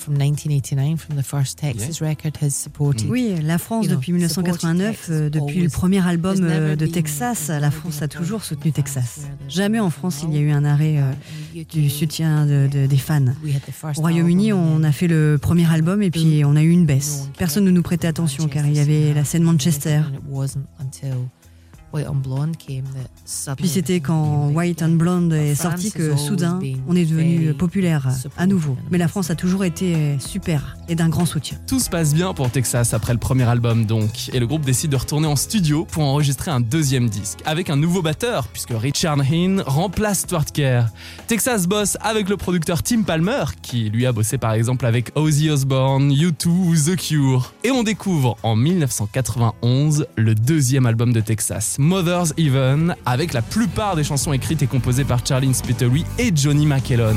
from 0.01 0.15
1989, 0.17 0.97
from 0.97 1.15
the 1.15 1.23
first 1.23 1.59
Texas 1.59 2.01
record, 2.01 2.33
has 2.41 2.49
supported. 2.49 3.07
Oui, 3.09 3.35
la 3.41 3.57
France 3.57 3.85
You 3.85 3.91
know, 3.91 3.97
depuis 3.99 4.11
1989, 4.13 4.95
supporting 4.95 5.13
euh, 5.25 5.29
depuis 5.29 5.61
le 5.61 5.69
premier 5.69 6.05
album 6.05 6.37
euh, 6.41 6.75
de 6.75 6.85
been- 6.85 6.91
Texas, 6.91 7.49
la 7.49 7.71
France 7.71 8.01
a 8.01 8.07
toujours 8.07 8.43
soutenu 8.43 8.69
in 8.69 8.73
Texas. 8.73 9.21
Jamais 9.47 9.79
en 9.79 9.89
France 9.89 10.21
il 10.27 10.33
y 10.33 10.37
a 10.37 10.41
eu 10.41 10.51
un 10.51 10.65
arrêt 10.65 10.97
euh, 10.97 11.11
in 11.11 11.13
the 11.53 11.57
UK, 11.61 11.67
du 11.69 11.89
soutien 11.89 12.45
de- 12.45 12.67
de- 12.71 12.87
des 12.87 12.97
fans. 12.97 13.25
we 13.43 13.53
had 13.55 13.61
the 13.61 13.71
first 13.71 13.99
Au 13.99 14.01
Royaume-Uni, 14.01 14.51
album, 14.51 14.67
on 14.81 14.83
a 14.83 14.91
fait 14.91 15.07
le 15.07 15.37
premier 15.41 15.71
album 15.71 16.01
et 16.01 16.11
puis 16.11 16.43
on 16.45 16.55
a 16.55 16.63
eu 16.63 16.69
une 16.71 16.85
baisse. 16.85 17.29
Personne 17.37 17.65
ne 17.65 17.71
nous 17.71 17.83
prêtait 17.83 18.07
attention 18.07 18.47
car 18.47 18.65
il 18.65 18.73
y 18.75 18.79
avait 18.79 19.13
la 19.13 19.23
scène 19.23 19.43
Manchester. 19.43 20.01
White 21.93 22.07
on 22.09 22.15
Blonde 22.15 22.57
came 22.57 22.83
that 22.83 23.09
suddenly 23.25 23.57
Puis 23.57 23.69
c'était 23.69 23.99
quand 23.99 24.49
White 24.49 24.81
and 24.81 24.93
Blonde 24.93 25.33
est 25.33 25.55
France 25.55 25.71
sorti 25.71 25.87
has 25.87 25.91
que 25.91 26.11
always 26.11 26.25
soudain 26.25 26.57
been 26.57 26.81
on 26.87 26.95
est 26.95 27.05
devenu 27.05 27.53
populaire 27.53 28.07
à 28.37 28.47
nouveau. 28.47 28.73
and 28.73 28.87
Mais 28.89 28.97
la. 28.97 29.07
France 29.11 29.29
a 29.29 29.35
toujours 29.35 29.65
été 29.65 30.17
super 30.19 30.77
et 30.87 30.95
d'un 30.95 31.09
grand 31.09 31.25
soutien. 31.25 31.57
Tout 31.67 31.81
se 31.81 31.89
passe 31.89 32.13
bien 32.13 32.33
pour 32.33 32.49
Texas 32.49 32.93
après 32.93 33.11
le 33.11 33.19
premier 33.19 33.43
album 33.43 33.85
donc, 33.85 34.29
et 34.31 34.39
le 34.39 34.47
groupe 34.47 34.61
décide 34.61 34.91
de 34.91 34.95
retourner 34.95 35.27
en 35.27 35.35
studio 35.35 35.83
pour 35.83 36.03
enregistrer 36.03 36.49
un 36.49 36.61
deuxième 36.61 37.09
disque, 37.09 37.39
avec 37.43 37.69
un 37.69 37.75
nouveau 37.75 38.01
batteur, 38.01 38.47
puisque 38.47 38.71
Richard 38.71 39.19
Hinn 39.19 39.61
remplace 39.65 40.21
Stuart 40.21 40.45
Kerr. 40.45 40.85
Texas 41.27 41.67
bosse 41.67 41.97
avec 41.99 42.29
le 42.29 42.37
producteur 42.37 42.83
Tim 42.83 43.01
Palmer, 43.01 43.43
qui 43.61 43.89
lui 43.89 44.05
a 44.05 44.13
bossé 44.13 44.37
par 44.37 44.53
exemple 44.53 44.85
avec 44.85 45.11
Ozzy 45.15 45.49
Osbourne, 45.49 46.13
U2 46.13 46.47
ou 46.47 46.75
The 46.75 46.95
Cure. 46.95 47.53
Et 47.65 47.71
on 47.71 47.83
découvre 47.83 48.37
en 48.43 48.55
1991 48.55 50.05
le 50.15 50.35
deuxième 50.35 50.85
album 50.85 51.11
de 51.11 51.19
Texas, 51.19 51.77
Mother's 51.81 52.31
Even, 52.37 52.95
avec 53.07 53.33
la 53.33 53.41
plupart 53.41 53.95
des 53.95 54.03
chansons 54.03 54.33
écrites 54.33 54.61
et 54.61 54.67
composées 54.67 55.03
par 55.03 55.25
Charlene 55.25 55.55
Spiteri 55.55 56.05
et 56.19 56.31
Johnny 56.33 56.67
McKellon. 56.67 57.15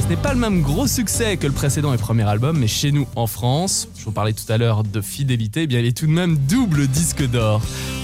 Ce 0.00 0.08
n'est 0.08 0.16
pas 0.16 0.32
le 0.32 0.40
même 0.40 0.62
gros 0.62 0.86
succès 0.86 1.36
que 1.36 1.46
le 1.46 1.52
précédent 1.52 1.92
et 1.92 1.98
premier 1.98 2.22
album, 2.22 2.58
mais 2.58 2.66
chez 2.66 2.92
nous 2.92 3.06
en 3.14 3.26
France, 3.26 3.88
je 3.98 4.06
vous 4.06 4.12
parlais 4.12 4.32
tout 4.32 4.50
à 4.50 4.56
l'heure 4.56 4.84
de 4.84 5.02
fidélité, 5.02 5.64
eh 5.64 5.66
bien 5.66 5.80
il 5.80 5.84
est 5.84 5.94
tout 5.94 6.06
de 6.06 6.12
même 6.12 6.38
double 6.38 6.86
disque 6.86 7.28
d'or. 7.28 7.60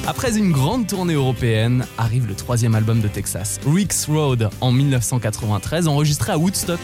Après 0.07 0.37
une 0.37 0.53
grande 0.53 0.87
tournée 0.87 1.15
européenne, 1.15 1.87
arrive 1.97 2.27
le 2.27 2.35
troisième 2.35 2.75
album 2.75 3.01
de 3.01 3.09
Texas, 3.09 3.59
Rick's 3.67 4.05
Road, 4.05 4.51
en 4.61 4.71
1993, 4.71 5.89
enregistré 5.89 6.33
à 6.33 6.39
Woodstock. 6.39 6.79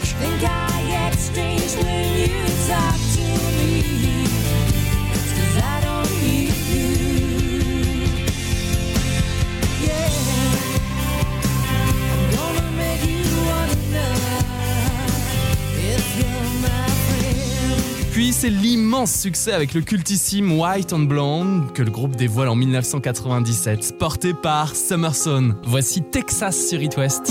C'est 18.33 18.49
l'immense 18.49 19.13
succès 19.13 19.53
avec 19.53 19.75
le 19.75 19.83
cultissime 19.83 20.59
White 20.59 20.95
on 20.95 21.01
Blonde 21.01 21.73
que 21.75 21.83
le 21.83 21.91
groupe 21.91 22.17
dévoile 22.17 22.49
en 22.49 22.55
1997, 22.55 23.99
porté 23.99 24.33
par 24.33 24.75
Summerson. 24.75 25.57
Voici 25.65 26.01
Texas 26.01 26.69
sur 26.69 26.81
West. 26.97 27.31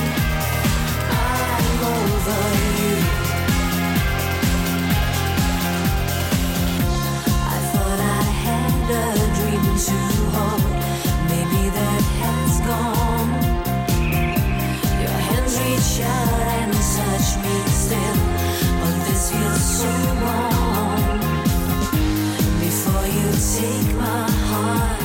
take 23.41 23.95
my 23.95 24.29
heart, 24.47 25.01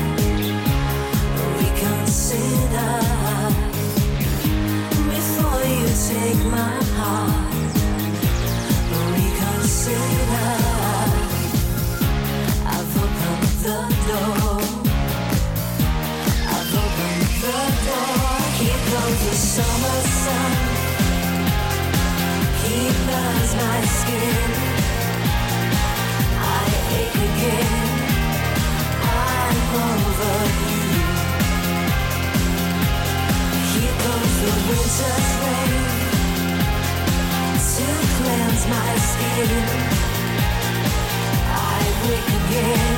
reconsider. 1.58 3.25
I 26.38 26.68
ache 26.98 27.20
again. 27.28 27.86
I'm 29.02 29.58
over 29.82 30.80
you. 30.80 30.85
My 38.68 38.96
skin. 38.96 39.48
I 41.48 41.82
wake 42.08 42.28
again. 42.40 42.95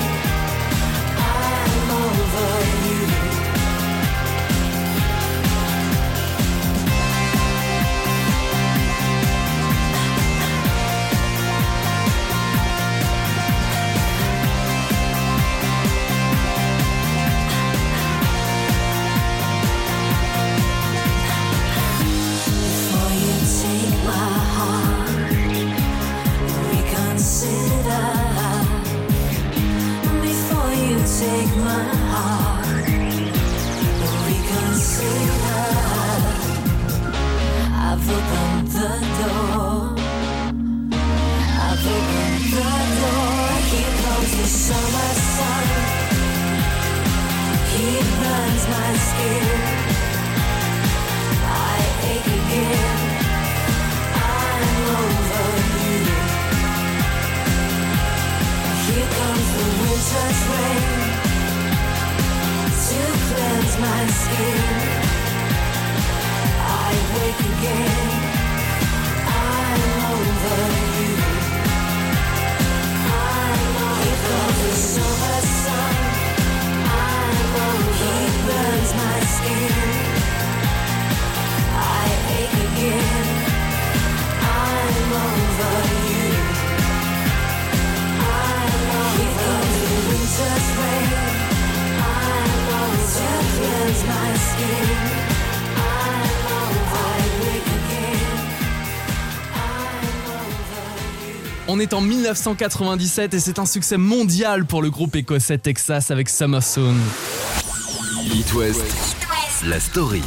On 101.69 101.79
est 101.81 101.93
en 101.93 102.01
1997 102.01 103.35
et 103.35 103.41
c'est 103.41 103.59
un 103.59 103.67
succès 103.67 103.99
mondial 103.99 104.65
pour 104.65 104.81
le 104.81 104.91
groupe 104.91 105.15
écossais 105.17 105.59
Texas 105.59 106.11
avec 106.11 106.29
Summer 106.31 106.63
Soon. 106.63 106.97
It 108.35 108.53
West, 108.55 108.83
la 109.67 109.79
story. 109.79 110.23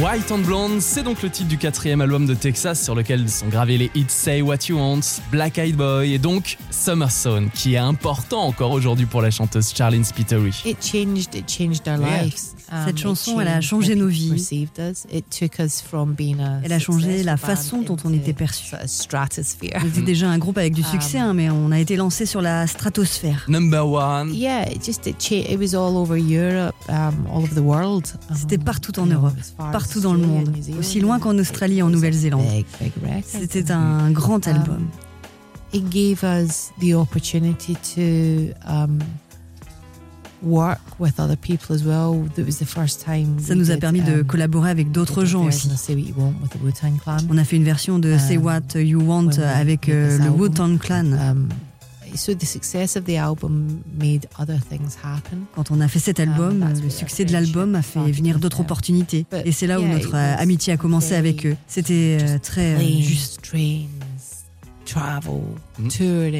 White 0.00 0.30
and 0.30 0.38
Blonde, 0.38 0.80
c'est 0.80 1.02
donc 1.02 1.22
le 1.22 1.30
titre 1.30 1.48
du 1.48 1.58
quatrième 1.58 2.00
album 2.00 2.24
de 2.24 2.34
Texas 2.34 2.80
sur 2.84 2.94
lequel 2.94 3.28
sont 3.28 3.48
gravés 3.48 3.78
les 3.78 3.90
hits 3.96 4.04
Say 4.06 4.40
What 4.42 4.58
You 4.68 4.78
Want, 4.78 5.00
Black 5.32 5.58
Eyed 5.58 5.74
Boy 5.74 6.12
et 6.12 6.18
donc 6.20 6.56
Summer 6.70 7.10
Soon, 7.10 7.48
qui 7.52 7.74
est 7.74 7.78
important 7.78 8.42
encore 8.42 8.70
aujourd'hui 8.70 9.06
pour 9.06 9.22
la 9.22 9.32
chanteuse 9.32 9.72
Charlene 9.74 10.04
Spiteri. 10.04 10.62
It 10.64 10.78
changed. 10.80 11.34
It 11.34 11.48
changed 11.48 11.88
our 11.88 11.98
Yeah. 11.98 12.22
lives. 12.22 12.54
Um, 12.70 12.76
Cette 12.86 12.98
chanson, 12.98 13.40
elle 13.40 13.48
a 13.48 13.60
changed 13.60 13.86
changé 13.88 13.94
nos 13.94 14.08
vies. 14.08 14.30
Elle 16.62 16.72
a 16.72 16.78
changé 16.78 17.22
la 17.22 17.36
façon 17.36 17.82
dont 17.82 17.96
on 18.04 18.12
était 18.12 18.32
perçu. 18.34 18.74
On 18.74 19.86
était 19.86 20.02
déjà 20.02 20.28
un 20.28 20.38
groupe 20.38 20.58
avec 20.58 20.74
du 20.74 20.82
succès, 20.82 21.18
hein, 21.18 21.32
mais 21.34 21.48
on 21.50 21.70
a 21.70 21.78
été 21.78 21.96
lancé 21.96 22.26
sur 22.26 22.40
la 22.42 22.66
stratosphère. 22.66 23.46
Number 23.48 23.86
one. 23.88 24.34
Yeah, 24.34 24.68
it 24.70 24.84
just 24.84 25.06
it, 25.06 25.16
cha- 25.18 25.36
it 25.50 25.58
was 25.58 25.74
all 25.74 25.96
over 25.96 26.16
Europe, 26.18 26.74
um, 26.88 27.26
all 27.32 27.42
over 27.44 27.54
the 27.54 27.58
world. 27.64 28.06
C'était 28.34 28.56
Um, 28.58 28.64
partout 28.64 28.98
en 29.00 29.06
Europe, 29.06 29.34
as 29.40 29.52
far 29.56 29.68
as 29.68 29.72
partout 29.72 30.00
dans 30.00 30.12
le 30.14 30.20
Australia 30.20 30.40
monde, 30.40 30.48
and 30.48 30.56
New 30.58 30.62
Zealand. 30.62 30.78
aussi 30.80 31.00
loin 31.00 31.18
qu'en 31.18 31.38
Australie 31.38 31.78
et 31.78 31.82
en 31.82 31.88
It 31.88 31.92
was 31.92 31.92
a 31.92 31.96
Nouvelle-Zélande. 31.96 32.44
C'était 33.24 33.70
un 33.70 34.10
grand 34.10 34.46
Um, 34.46 34.54
album. 34.54 34.88
It 35.72 35.84
gave 35.90 36.22
us 36.24 36.70
the 36.80 36.94
opportunity 36.94 37.74
to 37.94 38.54
um, 38.70 38.98
work 40.42 40.78
with 40.98 41.18
other 41.18 41.36
people 41.36 41.74
as 41.74 41.82
well. 41.84 42.14
That 42.36 42.44
was 42.46 42.58
the 42.58 42.66
first 42.66 43.04
time. 43.04 43.38
Ça 43.40 43.54
nous 43.54 43.70
a 43.70 43.74
did, 43.74 43.80
permis 43.80 44.00
de 44.02 44.20
um, 44.20 44.24
collaborer 44.24 44.70
avec 44.70 44.92
d'autres 44.92 45.24
gens 45.24 45.44
aussi. 45.46 45.68
of 45.68 45.76
Say 45.76 45.94
What 45.94 46.00
You 46.00 46.14
Want 46.16 46.34
with 46.42 46.50
the 46.50 46.62
Wu-Tang 46.62 46.98
Clan. 47.02 47.18
On 47.30 47.38
a 47.38 47.44
fait 47.44 47.56
une 47.56 47.64
version 47.64 47.98
de 47.98 48.16
Say 48.18 48.36
Um, 48.36 48.44
What 48.44 48.80
You 48.80 49.00
Want 49.00 49.38
avec 49.38 49.88
made 49.88 49.96
euh, 49.96 50.18
le 50.18 50.24
album. 50.24 50.40
Wu-Tang 50.40 50.78
Clan. 50.78 51.12
Um, 51.12 51.48
so 52.14 52.34
the 52.34 52.46
success 52.46 52.96
of 52.96 53.04
the 53.04 53.16
album 53.18 53.82
made 54.00 54.26
other 54.38 54.58
things 54.58 54.96
happen. 55.04 55.40
Quand 55.54 55.70
on 55.70 55.80
a 55.80 55.88
fait 55.88 55.98
cet 55.98 56.20
album, 56.20 56.62
Um, 56.62 56.82
le 56.82 56.90
succès 56.90 57.24
de 57.24 57.32
l'album 57.32 57.74
a 57.74 57.82
fait 57.82 58.10
venir 58.10 58.38
d'autres 58.38 58.60
opportunités. 58.60 59.26
Et 59.44 59.52
c'est 59.52 59.66
là 59.66 59.78
où 59.80 59.86
notre 59.86 60.14
euh, 60.14 60.36
amitié 60.38 60.72
a 60.72 60.76
commencé 60.76 61.14
avec 61.14 61.44
eux. 61.46 61.56
C'était 61.66 62.18
euh, 62.22 62.38
très 62.38 62.80
juste. 63.02 63.40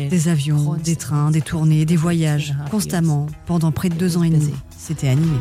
Des 0.09 0.29
avions, 0.29 0.75
des 0.83 0.97
trains, 0.97 1.31
des 1.31 1.41
tournées, 1.43 1.85
des 1.85 1.97
voyages, 1.97 2.55
constamment, 2.71 3.27
pendant 3.47 3.73
près 3.73 3.89
de 3.89 3.95
deux 3.95 4.17
ans 4.17 4.23
et 4.23 4.31
demi. 4.31 4.55
C'était 4.77 5.09
animé. 5.09 5.39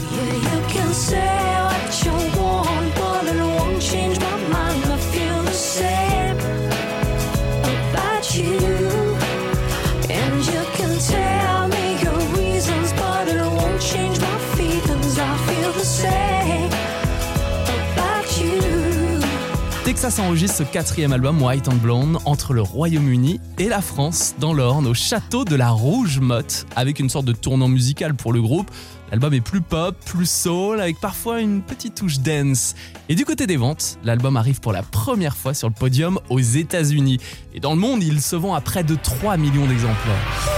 Texas 20.08 20.26
enregistre 20.26 20.58
ce 20.60 20.64
quatrième 20.64 21.12
album 21.12 21.42
White 21.42 21.68
and 21.68 21.76
Blonde 21.84 22.20
entre 22.24 22.54
le 22.54 22.62
Royaume-Uni 22.62 23.42
et 23.58 23.68
la 23.68 23.82
France 23.82 24.36
dans 24.40 24.54
l'Orne 24.54 24.88
au 24.88 24.94
château 24.94 25.44
de 25.44 25.54
la 25.54 25.70
Rouge 25.70 26.22
Motte 26.22 26.66
avec 26.78 27.02
une 27.02 27.10
sorte 27.10 27.26
de 27.26 27.34
tournant 27.34 27.68
musical 27.68 28.14
pour 28.14 28.32
le 28.32 28.42
groupe 28.42 28.72
L'album 29.12 29.34
est 29.34 29.42
plus 29.42 29.60
pop, 29.60 29.98
plus 30.06 30.30
soul, 30.30 30.80
avec 30.80 31.02
parfois 31.02 31.42
une 31.42 31.62
petite 31.62 31.96
touche 31.96 32.20
dance. 32.20 32.76
Et 33.10 33.16
du 33.16 33.26
côté 33.26 33.48
des 33.48 33.58
ventes, 33.58 33.98
l'album 34.06 34.38
arrive 34.38 34.62
pour 34.62 34.72
la 34.72 34.84
première 34.84 35.36
fois 35.36 35.54
sur 35.54 35.68
le 35.68 35.74
podium 35.74 36.20
aux 36.30 36.40
États-Unis. 36.40 37.18
Et 37.54 37.60
dans 37.60 37.74
le 37.74 37.80
monde, 37.80 38.02
il 38.02 38.22
se 38.22 38.38
vend 38.38 38.54
à 38.54 38.62
près 38.62 38.86
de 38.86 38.96
3 38.96 39.36
millions 39.36 39.66
d'exemplaires. 39.66 40.57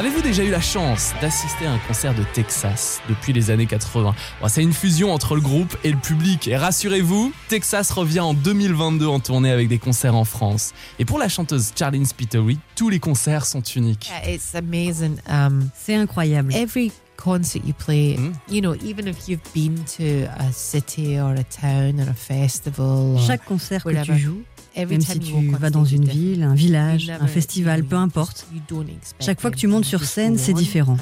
Avez-vous 0.00 0.22
déjà 0.22 0.42
eu 0.42 0.50
la 0.50 0.62
chance 0.62 1.12
d'assister 1.20 1.66
à 1.66 1.72
un 1.72 1.78
concert 1.86 2.14
de 2.14 2.22
Texas 2.32 3.02
depuis 3.06 3.34
les 3.34 3.50
années 3.50 3.66
80 3.66 4.14
Bon, 4.40 4.48
C'est 4.48 4.62
une 4.62 4.72
fusion 4.72 5.12
entre 5.12 5.34
le 5.34 5.42
groupe 5.42 5.76
et 5.84 5.90
le 5.90 5.98
public. 5.98 6.48
Et 6.48 6.56
rassurez-vous, 6.56 7.34
Texas 7.48 7.90
revient 7.90 8.20
en 8.20 8.32
2022 8.32 9.06
en 9.06 9.20
tournée 9.20 9.50
avec 9.50 9.68
des 9.68 9.78
concerts 9.78 10.14
en 10.14 10.24
France. 10.24 10.72
Et 10.98 11.04
pour 11.04 11.18
la 11.18 11.28
chanteuse 11.28 11.72
Charlene 11.78 12.06
Spiteri, 12.06 12.58
tous 12.76 12.88
les 12.88 12.98
concerts 12.98 13.44
sont 13.44 13.60
uniques. 13.60 14.10
Yeah, 14.24 14.32
it's 14.36 14.54
amazing. 14.54 15.16
Um, 15.28 15.68
C'est 15.78 15.96
incroyable. 15.96 16.54
every 16.54 16.92
concert 17.18 17.60
you 17.66 17.74
play, 17.74 18.16
Mm. 18.16 18.32
you 18.50 18.62
know, 18.62 18.74
even 18.82 19.06
if 19.06 19.28
you've 19.28 19.42
been 19.54 19.74
to 19.98 20.26
a 20.38 20.50
city 20.50 21.20
or 21.20 21.34
a 21.34 21.44
town 21.44 22.00
or 22.00 22.08
a 22.08 22.14
festival, 22.14 23.16
or 23.16 23.20
Chaque 23.26 23.44
concert 23.44 23.84
que 23.84 23.90
tu 24.02 24.16
joues, 24.16 24.42
même 24.76 24.98
time 24.98 25.00
si 25.00 25.18
tu 25.18 25.48
vas 25.50 25.70
dans 25.70 25.84
une 25.84 26.04
ville, 26.04 26.42
un 26.42 26.54
village, 26.54 27.10
un 27.10 27.26
festival, 27.26 27.84
peu 27.84 27.96
importe, 27.96 28.46
Chaque 29.20 29.40
fois 29.40 29.50
que 29.50 29.56
tu 29.56 29.66
montes 29.66 29.84
sur 29.84 30.04
scène, 30.04 30.38
c'est 30.38 30.52
différent. 30.52 30.96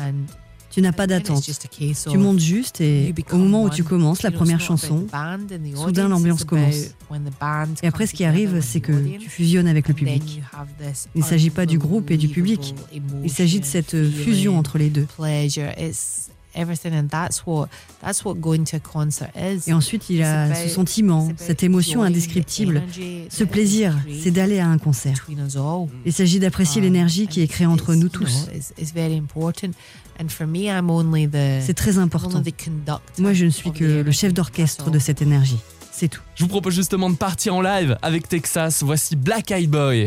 tu 0.70 0.82
n'as 0.82 0.92
pas 0.92 1.06
d'attente. 1.06 1.48
Tu 2.10 2.18
montes 2.18 2.40
juste 2.40 2.80
et 2.80 3.14
au 3.32 3.36
moment 3.36 3.64
où 3.64 3.70
tu 3.70 3.84
commences 3.84 4.22
la 4.22 4.30
première 4.30 4.60
chanson, 4.60 5.06
soudain 5.74 6.08
l'ambiance 6.08 6.44
commence. 6.44 6.94
et 7.82 7.86
après 7.86 8.06
ce 8.06 8.14
qui 8.14 8.24
arrive, 8.24 8.60
c'est 8.60 8.80
que 8.80 8.92
tu 9.18 9.28
fusionnes 9.28 9.68
avec 9.68 9.88
le 9.88 9.94
public. 9.94 10.42
Il 11.14 11.20
ne 11.22 11.26
s'agit 11.26 11.50
pas 11.50 11.66
du 11.66 11.78
groupe 11.78 12.10
et 12.10 12.16
du 12.16 12.28
public. 12.28 12.74
Il 13.22 13.30
s'agit 13.30 13.60
de 13.60 13.64
cette 13.64 14.08
fusion 14.10 14.58
entre 14.58 14.78
les 14.78 14.90
deux. 14.90 15.06
Everything, 16.54 16.92
and 16.92 17.08
that's 17.08 17.44
what 17.46 17.68
that's 18.02 18.24
what 18.24 18.34
going 18.34 18.64
to 18.64 18.76
a 18.76 18.80
concert 18.80 19.30
is. 19.36 19.68
Et 19.68 19.72
ensuite, 19.72 20.10
il 20.10 20.22
a 20.22 20.54
ce 20.54 20.68
sentiment, 20.68 21.28
cette 21.36 21.62
émotion 21.62 22.02
indescriptible. 22.02 22.82
Ce 23.30 23.44
plaisir, 23.44 23.96
c'est 24.22 24.30
d'aller 24.30 24.58
à 24.58 24.68
un 24.68 24.78
concert. 24.78 25.26
Il 26.04 26.12
s'agit 26.12 26.38
d'apprécier 26.38 26.80
l'énergie 26.80 27.26
qui 27.26 27.42
est 27.42 27.48
créée 27.48 27.66
entre 27.66 27.94
nous 27.94 28.08
tous. 28.08 28.48
C'est 31.60 31.74
très 31.74 31.98
important. 31.98 32.42
Moi, 33.18 33.32
je 33.32 33.44
ne 33.44 33.50
suis 33.50 33.72
que 33.72 34.02
le 34.02 34.12
chef 34.12 34.32
d'orchestre 34.34 34.90
de 34.90 34.98
cette 34.98 35.22
énergie. 35.22 35.58
C'est 35.90 36.08
tout. 36.08 36.22
Je 36.36 36.44
vous 36.44 36.48
propose 36.48 36.74
justement 36.74 37.10
de 37.10 37.16
partir 37.16 37.56
en 37.56 37.60
live 37.60 37.98
avec 38.02 38.28
Texas. 38.28 38.82
Voici 38.84 39.16
Black 39.16 39.50
Eyed 39.50 39.68
Boy. 39.68 40.06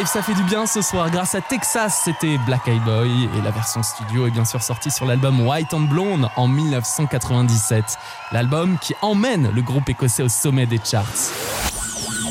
Live, 0.00 0.08
ça 0.08 0.22
fait 0.22 0.34
du 0.34 0.42
bien 0.44 0.66
ce 0.66 0.80
soir. 0.80 1.10
Grâce 1.10 1.34
à 1.34 1.40
Texas, 1.40 2.02
c'était 2.04 2.38
Black 2.46 2.66
Eyed 2.68 2.82
Boy 2.84 3.28
et 3.36 3.42
la 3.42 3.50
version 3.50 3.82
studio 3.82 4.26
est 4.26 4.30
bien 4.30 4.44
sûr 4.44 4.62
sortie 4.62 4.90
sur 4.90 5.04
l'album 5.04 5.46
White 5.46 5.74
and 5.74 5.80
Blonde 5.80 6.28
en 6.36 6.48
1997. 6.48 7.84
L'album 8.32 8.78
qui 8.80 8.94
emmène 9.02 9.50
le 9.54 9.62
groupe 9.62 9.88
écossais 9.88 10.22
au 10.22 10.28
sommet 10.28 10.66
des 10.66 10.80
charts. 10.82 11.04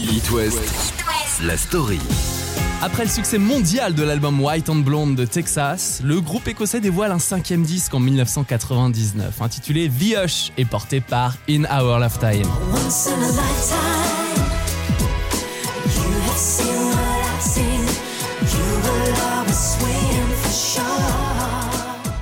It 0.02 0.32
West, 0.32 0.60
la 1.44 1.58
story. 1.58 2.00
Après 2.82 3.04
le 3.04 3.10
succès 3.10 3.38
mondial 3.38 3.94
de 3.94 4.04
l'album 4.04 4.42
White 4.42 4.70
and 4.70 4.78
Blonde 4.78 5.16
de 5.16 5.26
Texas, 5.26 6.02
le 6.04 6.22
groupe 6.22 6.48
écossais 6.48 6.80
dévoile 6.80 7.12
un 7.12 7.20
cinquième 7.20 7.64
disque 7.64 7.94
en 7.94 8.00
1999, 8.00 9.42
intitulé 9.42 9.90
The 9.90 10.26
Hush 10.26 10.52
et 10.58 10.66
porté 10.66 11.02
par 11.02 11.36
In 11.48 11.66
Our 11.66 12.00
Lifetime. 12.00 12.48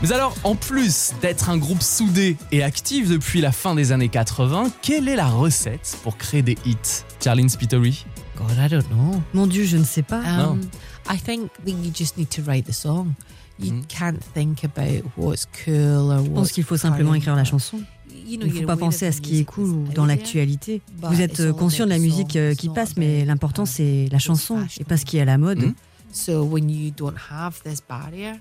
Mais 0.07 0.13
alors, 0.13 0.35
en 0.45 0.55
plus 0.55 1.11
d'être 1.21 1.49
un 1.49 1.57
groupe 1.57 1.81
soudé 1.81 2.37
et 2.53 2.63
actif 2.63 3.09
depuis 3.09 3.41
la 3.41 3.51
fin 3.51 3.75
des 3.75 3.91
années 3.91 4.07
80, 4.07 4.71
quelle 4.81 5.09
est 5.09 5.15
la 5.17 5.27
recette 5.27 5.97
pour 6.03 6.17
créer 6.17 6.41
des 6.41 6.57
hits? 6.65 7.03
Charlene 7.21 7.49
Spiteri 7.49 8.05
God, 8.37 8.55
I 8.57 8.69
don't 8.69 8.87
know. 8.89 9.21
Mon 9.33 9.47
Dieu, 9.47 9.65
je 9.65 9.75
ne 9.77 9.83
sais 9.83 10.03
pas. 10.03 10.21
Um, 10.21 10.61
I 11.09 11.17
think 11.17 11.51
that 11.65 11.71
you 11.71 11.91
just 11.93 12.17
need 12.17 12.29
to 12.29 12.41
write 12.43 12.65
the 12.65 12.71
song. 12.73 13.13
You 13.59 13.73
Mm. 13.73 13.85
can't 13.87 14.19
think 14.35 14.63
about 14.63 15.03
what's 15.17 15.45
cool 15.65 16.11
or 16.11 16.23
Je 16.23 16.29
pense 16.29 16.37
what's 16.37 16.51
qu'il 16.53 16.63
faut 16.63 16.77
simplement 16.77 17.15
écrire 17.15 17.35
la 17.35 17.43
chanson. 17.43 17.81
Il 18.29 18.39
ne 18.39 18.49
faut 18.49 18.65
pas 18.65 18.77
penser 18.77 19.05
à 19.07 19.09
of 19.09 19.15
ce 19.15 19.19
the 19.19 19.23
qui 19.23 19.39
est 19.39 19.43
cool 19.45 19.69
ou 19.69 19.87
dans 19.93 20.05
l'actualité. 20.05 20.81
Vous 21.01 21.21
êtes 21.21 21.39
euh, 21.39 21.51
conscient 21.53 21.85
de 21.85 21.89
la 21.89 21.97
musique 21.99 22.33
song, 22.33 22.41
euh, 22.41 22.53
qui 22.55 22.69
passe, 22.69 22.91
about 22.91 22.99
mais 23.01 23.25
l'important 23.25 23.65
c'est 23.65 24.07
la 24.11 24.19
chanson 24.19 24.59
et 24.79 24.83
pas 24.85 24.95
ce 24.97 25.05
qui 25.05 25.17
est 25.17 25.21
à 25.21 25.25
la 25.25 25.37
mode. 25.39 25.59
Mm. 25.59 25.73
So 26.13 26.43
when 26.43 26.69
you 26.69 26.91
don't 26.95 27.15
have 27.31 27.61
this 27.63 27.81
barrier, 27.87 28.33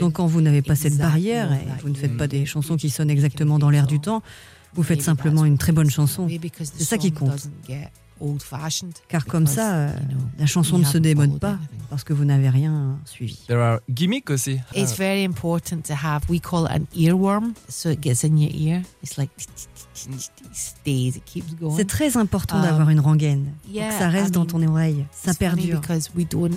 Donc 0.00 0.12
quand 0.14 0.26
vous 0.26 0.40
n'avez 0.40 0.62
pas 0.62 0.74
cette 0.76 0.96
barrière 0.96 1.52
et 1.52 1.80
vous 1.82 1.88
ne 1.88 1.94
faites 1.94 2.16
pas 2.16 2.26
des 2.26 2.46
chansons 2.46 2.76
qui 2.76 2.90
sonnent 2.90 3.10
exactement 3.10 3.58
dans 3.58 3.68
a 3.68 3.72
l'air 3.72 3.86
du 3.86 4.00
temps, 4.00 4.22
vous 4.74 4.82
faites 4.82 5.02
simplement 5.02 5.44
une 5.44 5.58
très 5.58 5.72
bonne 5.72 5.90
chanson. 5.90 6.28
C'est 6.62 6.84
ça 6.84 6.98
qui 6.98 7.12
compte. 7.12 7.48
Car 9.08 9.26
comme 9.26 9.46
ça, 9.46 9.74
euh, 9.74 9.90
la 10.38 10.46
chanson 10.46 10.78
ne 10.78 10.84
se 10.84 10.98
démode 10.98 11.38
pas 11.40 11.58
parce 11.90 12.04
que 12.04 12.12
vous 12.12 12.24
n'avez 12.24 12.48
rien 12.48 12.96
suivi. 13.04 13.38
There 13.48 13.60
are 13.60 13.80
gimmicks 13.90 14.30
aussi. 14.30 14.58
It's 14.74 14.92
Ah. 14.92 14.96
very 14.96 15.24
important 15.24 15.80
to 15.88 15.94
have. 15.94 16.22
We 16.30 16.40
call 16.40 16.66
it 16.66 16.70
an 16.70 16.84
earworm, 16.96 17.52
so 17.68 17.90
it 17.90 18.00
gets 18.00 18.24
in 18.24 18.36
your 18.38 18.52
ear. 18.54 18.82
It's 19.02 19.16
like 19.18 19.30
it 19.36 19.48
stays. 20.52 21.16
It 21.16 21.24
keeps 21.24 21.54
going. 21.60 21.76
C'est 21.76 21.86
très 21.86 22.16
important 22.16 22.58
Um, 22.58 22.62
d'avoir 22.62 22.88
une 22.90 23.00
rengaine. 23.00 23.52
pour 23.64 23.74
yeah, 23.74 23.88
que 23.88 23.98
ça 23.98 24.08
reste 24.08 24.32
dans 24.32 24.46
ton 24.46 24.62
oreille. 24.66 25.04
Ça 25.12 25.34
perdure. 25.34 25.80
because 25.80 26.10
we 26.16 26.26
don't 26.26 26.54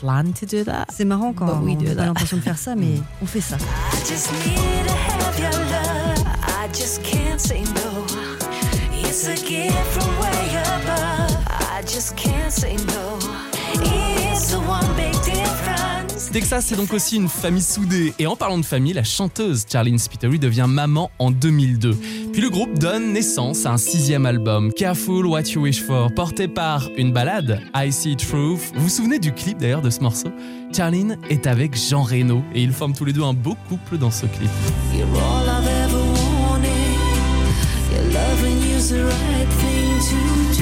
plan 0.00 0.32
to 0.32 0.46
do 0.46 0.64
that. 0.64 0.86
C'est 0.90 1.04
marrant 1.04 1.32
quand 1.32 1.46
on 1.48 1.60
do 1.60 1.84
n'a 1.84 1.90
pas 1.90 1.94
that. 1.94 2.06
l'intention 2.06 2.36
de 2.38 2.42
faire 2.42 2.58
ça, 2.58 2.74
mais 2.74 2.94
on 3.22 3.26
fait 3.26 3.40
ça. 3.40 3.56
I 3.56 3.98
just 4.08 4.30
need 4.32 4.86
to 4.86 4.92
have 4.92 5.38
your 5.38 5.50
love. 5.50 6.26
I 6.64 6.68
just 6.72 7.02
can't 7.02 7.40
say 7.40 7.62
no. 7.62 8.04
It's 9.04 9.26
a 9.28 9.34
gift 9.36 9.74
from 9.92 10.08
way 10.20 10.56
above. 10.56 11.36
I 11.48 11.82
just 11.82 12.16
can't 12.16 12.50
say 12.52 12.76
no. 12.76 13.51
Texas, 16.32 16.64
c'est 16.68 16.76
donc 16.76 16.94
aussi 16.94 17.16
une 17.16 17.28
famille 17.28 17.60
soudée. 17.62 18.14
Et 18.18 18.26
en 18.26 18.36
parlant 18.36 18.56
de 18.56 18.64
famille, 18.64 18.94
la 18.94 19.04
chanteuse 19.04 19.66
Charlene 19.70 19.98
Spiteri 19.98 20.38
devient 20.38 20.64
maman 20.66 21.10
en 21.18 21.30
2002. 21.30 21.94
Puis 22.32 22.40
le 22.40 22.48
groupe 22.48 22.78
donne 22.78 23.12
naissance 23.12 23.66
à 23.66 23.72
un 23.72 23.76
sixième 23.76 24.24
album, 24.24 24.72
Careful 24.72 25.26
What 25.26 25.42
You 25.42 25.64
Wish 25.64 25.82
For, 25.82 26.10
porté 26.14 26.48
par 26.48 26.88
une 26.96 27.12
balade, 27.12 27.60
I 27.76 27.92
See 27.92 28.16
Truth. 28.16 28.72
Vous 28.74 28.84
vous 28.84 28.88
souvenez 28.88 29.18
du 29.18 29.34
clip 29.34 29.58
d'ailleurs 29.58 29.82
de 29.82 29.90
ce 29.90 30.00
morceau? 30.00 30.28
Charlene 30.74 31.18
est 31.28 31.46
avec 31.46 31.76
Jean 31.76 32.02
Reno 32.02 32.42
et 32.54 32.62
ils 32.62 32.72
forment 32.72 32.94
tous 32.94 33.04
les 33.04 33.12
deux 33.12 33.22
un 33.22 33.34
beau 33.34 33.54
couple 33.68 33.98
dans 33.98 34.10
ce 34.10 34.24
clip. 34.24 34.50
You're 38.92 40.61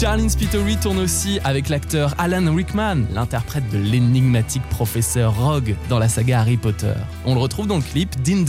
Charlene 0.00 0.30
Spiteri 0.30 0.76
tourne 0.76 0.98
aussi 0.98 1.40
avec 1.42 1.68
l'acteur 1.68 2.14
Alan 2.18 2.54
Rickman, 2.54 3.06
l'interprète 3.12 3.68
de 3.72 3.78
l'énigmatique 3.78 4.62
professeur 4.70 5.36
Rogue 5.36 5.74
dans 5.88 5.98
la 5.98 6.08
saga 6.08 6.38
Harry 6.38 6.56
Potter. 6.56 6.94
On 7.24 7.34
le 7.34 7.40
retrouve 7.40 7.66
dans 7.66 7.78
le 7.78 7.82
clip 7.82 8.10
Dean 8.22 8.44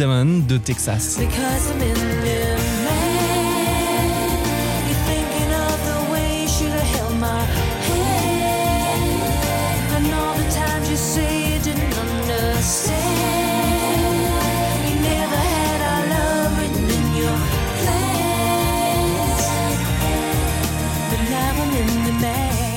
de 0.47 0.57
Texas. 0.57 1.19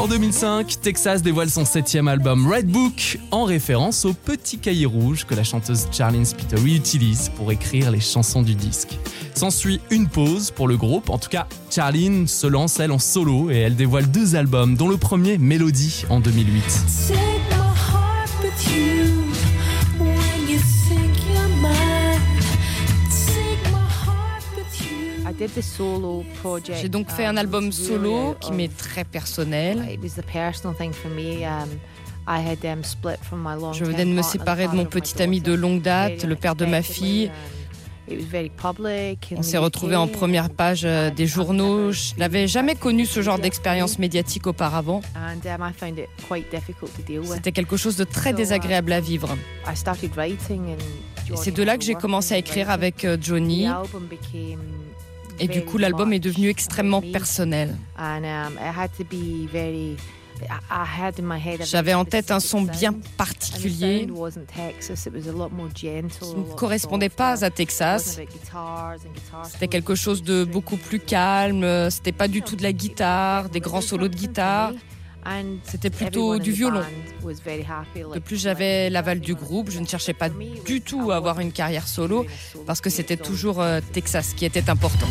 En 0.02 0.08
2005, 0.08 0.80
Texas 0.82 1.22
dévoile 1.22 1.48
son 1.48 1.64
septième 1.64 2.08
album 2.08 2.52
Red 2.52 2.66
Book 2.66 3.20
en 3.30 3.44
référence 3.44 4.04
au 4.04 4.12
petit 4.12 4.58
cahier 4.58 4.84
rouge 4.84 5.24
que 5.26 5.36
la 5.36 5.44
chanteuse 5.44 5.86
Charlene 5.92 6.24
Spiteri 6.24 6.74
utilise 6.74 7.28
pour 7.36 7.52
écrire 7.52 7.92
les 7.92 8.00
chansons 8.00 8.42
du 8.42 8.56
disque. 8.56 8.98
S'ensuit 9.36 9.80
une 9.92 10.08
pause 10.08 10.50
pour 10.50 10.66
le 10.66 10.76
groupe, 10.76 11.08
en 11.08 11.18
tout 11.18 11.28
cas 11.28 11.46
Charlene 11.70 12.26
se 12.26 12.48
lance 12.48 12.80
elle 12.80 12.90
en 12.90 12.98
solo 12.98 13.52
et 13.52 13.58
elle 13.58 13.76
dévoile 13.76 14.10
deux 14.10 14.34
albums 14.34 14.74
dont 14.74 14.88
le 14.88 14.96
premier 14.96 15.38
Melody 15.38 16.04
en 16.10 16.18
2008. 16.18 17.61
J'ai 26.80 26.88
donc 26.88 27.10
fait 27.10 27.24
um, 27.26 27.34
un 27.34 27.36
album 27.36 27.64
really 27.64 27.72
solo 27.72 28.34
qui 28.40 28.52
m'est 28.52 28.76
très 28.76 29.04
personnel. 29.04 29.86
It 29.90 30.00
was 30.02 30.20
the 30.20 30.24
personal 30.24 30.76
thing 30.76 30.92
for 30.92 31.10
me. 31.10 31.44
Um, 31.46 31.68
um, 32.26 32.82
Je 33.72 33.84
venais 33.84 34.04
de 34.04 34.10
me 34.10 34.22
séparer 34.22 34.68
de 34.68 34.74
mon 34.74 34.84
petit 34.84 35.20
ami 35.22 35.40
de 35.40 35.52
longue 35.52 35.82
date, 35.82 36.24
le 36.24 36.36
père 36.36 36.54
de 36.54 36.66
ma 36.66 36.82
fille. 36.82 37.30
On 39.36 39.42
s'est 39.42 39.58
retrouvés 39.58 39.96
en 39.96 40.08
première 40.08 40.50
page 40.50 40.82
euh, 40.84 41.10
des 41.10 41.26
journaux. 41.26 41.92
Je 41.92 42.14
n'avais 42.18 42.48
jamais 42.48 42.74
connu 42.74 43.06
ce 43.06 43.22
genre 43.22 43.38
d'expérience 43.38 43.98
médiatique 43.98 44.46
auparavant. 44.46 45.02
um, 45.14 45.72
C'était 47.34 47.52
quelque 47.52 47.76
chose 47.76 47.96
de 47.96 48.04
très 48.04 48.32
désagréable 48.32 48.92
à 48.92 49.00
vivre. 49.00 49.36
C'est 51.34 51.54
de 51.54 51.62
là 51.62 51.78
que 51.78 51.84
j'ai 51.84 51.94
commencé 51.94 52.34
à 52.34 52.38
écrire 52.38 52.70
avec 52.70 53.04
euh, 53.04 53.16
Johnny. 53.20 53.68
Et 55.42 55.48
du 55.48 55.64
coup, 55.64 55.76
l'album 55.76 56.12
est 56.12 56.20
devenu 56.20 56.48
extrêmement 56.48 57.02
personnel. 57.02 57.76
J'avais 61.64 61.94
en 61.94 62.04
tête 62.04 62.30
un 62.30 62.40
son 62.40 62.62
bien 62.62 62.94
particulier 63.16 64.06
qui 64.06 64.12
ne 66.36 66.54
correspondait 66.56 67.08
pas 67.08 67.44
à 67.44 67.50
Texas. 67.50 68.20
C'était 69.44 69.68
quelque 69.68 69.94
chose 69.94 70.22
de 70.22 70.44
beaucoup 70.44 70.76
plus 70.76 71.00
calme. 71.00 71.90
C'était 71.90 72.12
pas 72.12 72.28
du 72.28 72.42
tout 72.42 72.56
de 72.56 72.62
la 72.62 72.72
guitare, 72.72 73.48
des 73.50 73.60
grands 73.60 73.80
solos 73.80 74.08
de 74.08 74.16
guitare. 74.16 74.72
C'était 75.64 75.90
plutôt 75.90 76.38
du 76.38 76.52
violon. 76.52 76.82
De 78.14 78.18
plus, 78.18 78.40
j'avais 78.40 78.90
l'aval 78.90 79.20
du 79.20 79.34
groupe. 79.34 79.70
Je 79.70 79.78
ne 79.78 79.86
cherchais 79.86 80.14
pas 80.14 80.28
du 80.64 80.80
tout 80.80 81.10
à 81.10 81.16
avoir 81.16 81.40
une 81.40 81.52
carrière 81.52 81.86
solo 81.88 82.26
parce 82.66 82.80
que 82.80 82.90
c'était 82.90 83.16
toujours 83.16 83.60
euh, 83.60 83.80
Texas 83.92 84.34
qui 84.34 84.44
était 84.44 84.68
important. 84.68 85.06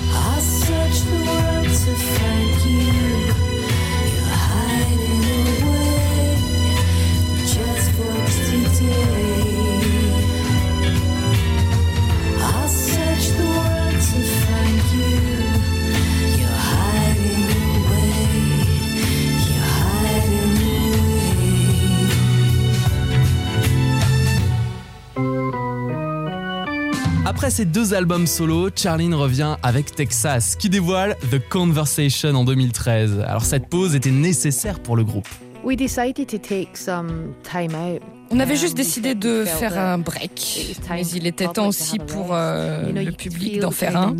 Après 27.31 27.49
ces 27.49 27.63
deux 27.63 27.93
albums 27.93 28.27
solo, 28.27 28.67
Charlene 28.75 29.13
revient 29.13 29.55
avec 29.63 29.95
Texas, 29.95 30.57
qui 30.57 30.67
dévoile 30.67 31.15
The 31.31 31.39
Conversation 31.47 32.35
en 32.35 32.43
2013. 32.43 33.21
Alors 33.25 33.45
cette 33.45 33.69
pause 33.69 33.95
était 33.95 34.11
nécessaire 34.11 34.81
pour 34.81 34.97
le 34.97 35.05
groupe. 35.05 35.29
We 35.63 35.77
decided 35.77 36.27
to 36.27 36.37
take 36.37 36.71
some 36.73 37.33
time 37.49 37.73
out. 37.73 38.01
On 38.31 38.39
avait 38.41 38.55
Um, 38.55 38.59
juste 38.59 38.77
we 38.77 38.85
décidé 38.85 39.15
de 39.15 39.45
faire 39.45 39.79
un 39.79 39.97
break, 39.97 40.75
mais 40.89 41.07
il 41.07 41.25
était 41.25 41.47
temps 41.47 41.69
aussi 41.69 41.99
pour 41.99 42.31
euh, 42.31 42.91
le 42.91 43.11
public 43.13 43.59
d'en 43.61 43.71
faire 43.71 43.95
un. 43.95 44.13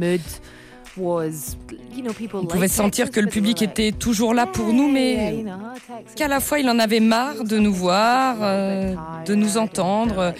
Mood 0.98 1.06
was, 1.06 1.56
you 1.96 2.04
know, 2.04 2.14
people 2.14 2.40
On 2.40 2.46
pouvait 2.46 2.68
sentir 2.68 3.12
que 3.12 3.20
le 3.20 3.28
public 3.28 3.62
était 3.62 3.92
toujours 3.92 4.34
là 4.34 4.46
pour 4.46 4.74
nous, 4.74 4.88
"Hey, 4.88 4.92
mais 4.92 5.36
you 5.36 5.44
know, 5.44 5.52
Texas, 5.74 6.16
qu'à 6.16 6.28
la 6.28 6.40
fois 6.40 6.60
il 6.60 6.70
en 6.70 6.80
avait 6.80 7.00
marre 7.00 7.44
de 7.44 7.58
nous 7.58 7.74
voir, 7.74 8.38
euh, 8.42 8.96
de 9.26 9.36
nous 9.36 9.58
entendre, 9.58 10.34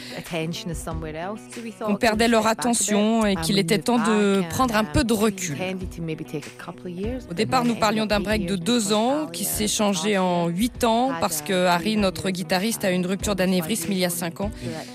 qu'on 1.80 1.94
okay, 1.94 1.98
perdait 2.00 2.28
leur 2.28 2.48
attention 2.48 3.26
et 3.26 3.38
and 3.38 3.42
qu'il 3.42 3.60
était 3.60 3.78
temps 3.78 3.98
de 4.00 4.42
prendre 4.50 4.76
un 4.76 4.84
and, 4.84 4.94
peu 4.94 5.04
de 5.04 5.14
recul. 5.14 5.56
intended 5.56 5.90
to 5.90 6.02
maybe 6.02 6.24
take 6.24 6.46
a 6.48 6.64
couple 6.64 6.88
of 6.88 6.98
years, 6.98 7.22
Au 7.30 7.34
départ, 7.34 7.66
nous 7.66 7.76
parlions 7.76 8.06
d'un 8.06 8.20
break 8.20 8.46
de 8.46 8.56
deux 8.56 8.94
ans 8.94 9.28
qui 9.32 9.44
uh, 9.44 9.48
s'est 9.48 9.68
changé 9.68 10.18
en 10.18 10.48
huit 10.48 10.84
ans 10.84 11.12
parce 11.20 11.42
que 11.42 11.66
Harry, 11.66 11.98
notre 11.98 12.30
guitariste, 12.30 12.86
a 12.86 12.92
eu 12.92 12.96
une 12.96 13.06
rupture 13.06 13.36
d'anévrisme 13.36 13.92
il 13.92 13.98
y 13.98 14.06
a 14.06 14.10
cinq 14.10 14.42
ans, 14.42 14.52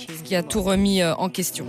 ce 0.09 0.23
qui 0.23 0.35
a 0.37 0.43
tout 0.43 0.63
remis 0.63 1.03
euh, 1.03 1.15
en 1.15 1.29
question. 1.29 1.67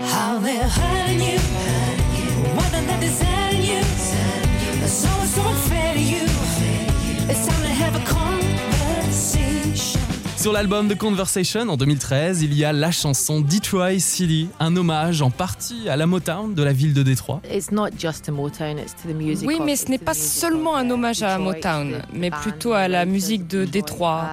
Sur 10.37 10.53
l'album 10.53 10.87
The 10.87 10.95
Conversation 10.95 11.61
en 11.67 11.77
2013, 11.77 12.43
il 12.43 12.53
y 12.53 12.63
a 12.63 12.71
la 12.71 12.91
chanson 12.91 13.41
Detroit 13.41 13.99
City, 13.99 14.49
un 14.59 14.75
hommage 14.77 15.23
en 15.23 15.31
partie 15.31 15.89
à 15.89 15.95
la 15.97 16.05
Motown 16.05 16.53
de 16.53 16.61
la 16.63 16.73
ville 16.73 16.93
de 16.93 17.01
Détroit. 17.01 17.41
It's 17.51 17.71
not 17.71 17.87
just 17.97 18.25
to 18.25 18.31
Motown, 18.31 18.77
it's 18.77 18.93
to 19.01 19.09
the 19.09 19.15
music 19.15 19.47
Oui, 19.47 19.57
mais 19.65 19.73
it's 19.73 19.85
ce 19.85 19.89
n'est 19.89 19.97
pas 19.97 20.13
seulement 20.13 20.75
un 20.75 20.87
hommage 20.91 21.23
à 21.23 21.37
Detroit, 21.37 21.53
Motown, 21.55 21.91
the 21.91 22.13
mais 22.13 22.29
plutôt 22.29 22.73
à 22.73 22.87
la 22.87 23.05
musique 23.05 23.47
de 23.47 23.65
Detroit. 23.65 23.77
Détroit, 23.81 24.27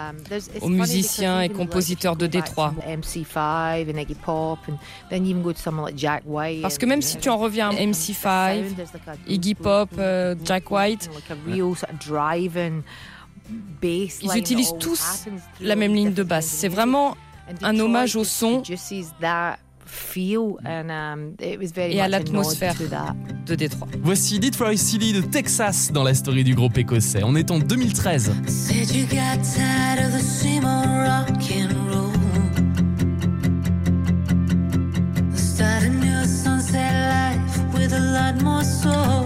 Um, 0.61 0.63
aux 0.63 0.69
musiciens 0.69 1.41
et 1.41 1.49
compositeurs 1.49 2.17
de 2.17 2.27
Détroit. 2.27 2.75
to 2.77 2.83
MC5 2.87 3.89
and 3.91 3.99
Iggy 3.99 4.15
Pop, 4.15 4.59
and 4.69 4.77
then 5.11 5.25
you 5.25 5.31
even 5.31 5.43
go 5.43 5.53
to 5.53 5.59
someone 5.59 5.87
like 5.87 5.99
Jack 5.99 6.23
White. 6.27 6.61
Parce 6.61 6.77
que 6.77 6.85
même 6.87 7.03
si 7.03 7.17
tu 7.17 7.31
en 7.31 7.39
reviens 7.39 7.71
à 7.71 7.75
the 7.75 7.79
MC5, 7.81 8.15
sound, 8.15 8.77
there's 8.77 8.93
like 8.93 9.09
a 9.09 9.17
Iggy 9.27 9.55
Pop, 9.55 9.89
euh, 9.99 10.35
Jack 10.45 10.71
White, 10.71 11.09
ils 13.83 14.37
utilisent 14.37 14.75
tous 14.79 15.27
la 15.61 15.77
même 15.77 15.95
ligne 15.95 16.13
de 16.13 16.23
basse. 16.23 16.47
C'est 16.47 16.69
vraiment 16.69 17.17
un 17.63 17.79
hommage 17.79 18.17
au 18.17 18.25
son 18.25 18.63
um, 20.65 21.35
et 21.39 22.01
à 22.01 22.09
l'atmosphère 22.09 22.75
de 23.47 23.55
Détroit. 23.55 23.89
Voici 24.03 24.39
Detroit 24.39 24.77
City 24.77 25.13
de 25.13 25.21
Texas 25.21 25.93
dans 25.93 26.03
la 26.03 26.15
story 26.15 26.45
du 26.45 26.55
groupe 26.55 26.79
écossais. 26.79 27.23
On 27.23 27.37
est 27.37 27.51
en 27.51 27.59
2013. 27.59 28.33
Said 28.47 28.91
you 28.91 29.05
got 29.07 29.43
tired 29.43 30.05
of 30.05 30.13
the 30.13 30.23
same 30.23 30.65
old 30.65 30.89
rock 30.89 31.29
and 31.51 31.73
roll. 31.89 32.13
Start 35.37 35.85
a 35.85 35.89
new 35.89 36.25
sunset 36.25 36.93
life 37.11 37.75
with 37.75 37.93
a 37.93 38.01
lot 38.01 38.43
more 38.43 38.65
soul. 38.65 39.24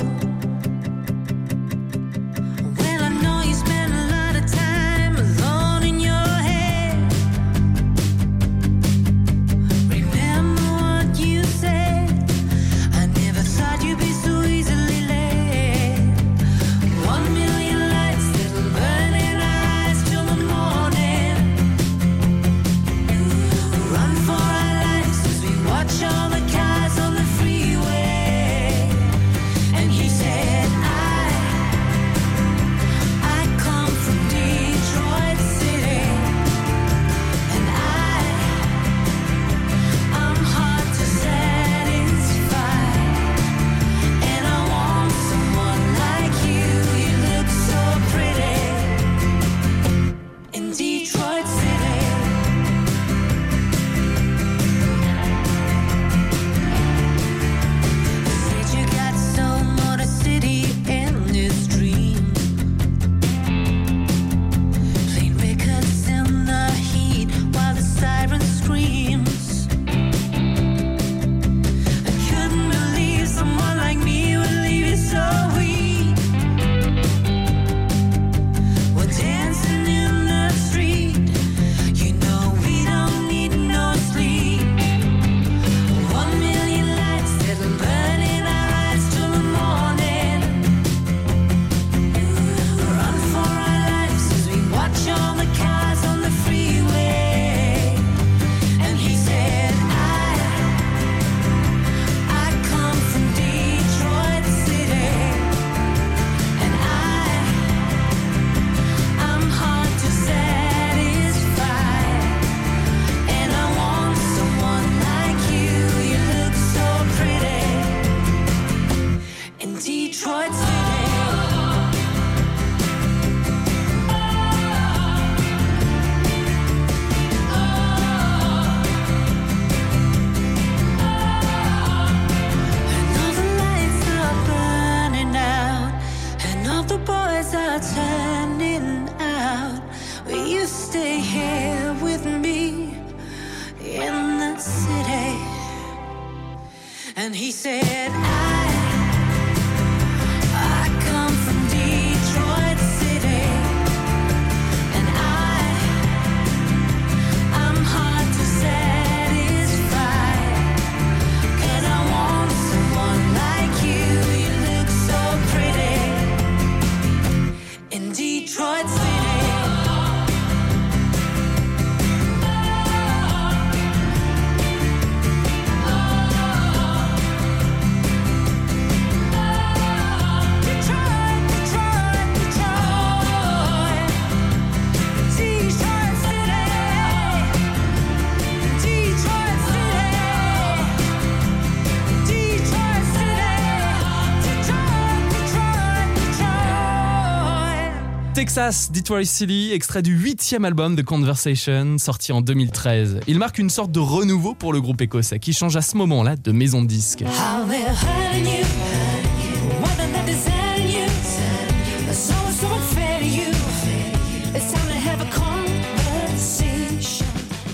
Texas, 198.58 198.90
Detroit 198.90 199.24
City, 199.24 199.70
extrait 199.72 200.02
du 200.02 200.16
huitième 200.16 200.64
album 200.64 200.96
de 200.96 201.02
Conversation, 201.02 201.96
sorti 201.96 202.32
en 202.32 202.40
2013. 202.40 203.20
Il 203.28 203.38
marque 203.38 203.58
une 203.60 203.70
sorte 203.70 203.92
de 203.92 204.00
renouveau 204.00 204.52
pour 204.52 204.72
le 204.72 204.80
groupe 204.80 205.00
écossais, 205.00 205.38
qui 205.38 205.52
change 205.52 205.76
à 205.76 205.80
ce 205.80 205.96
moment-là 205.96 206.34
de 206.34 206.50
maison 206.50 206.82
de 206.82 206.88
disque. 206.88 207.22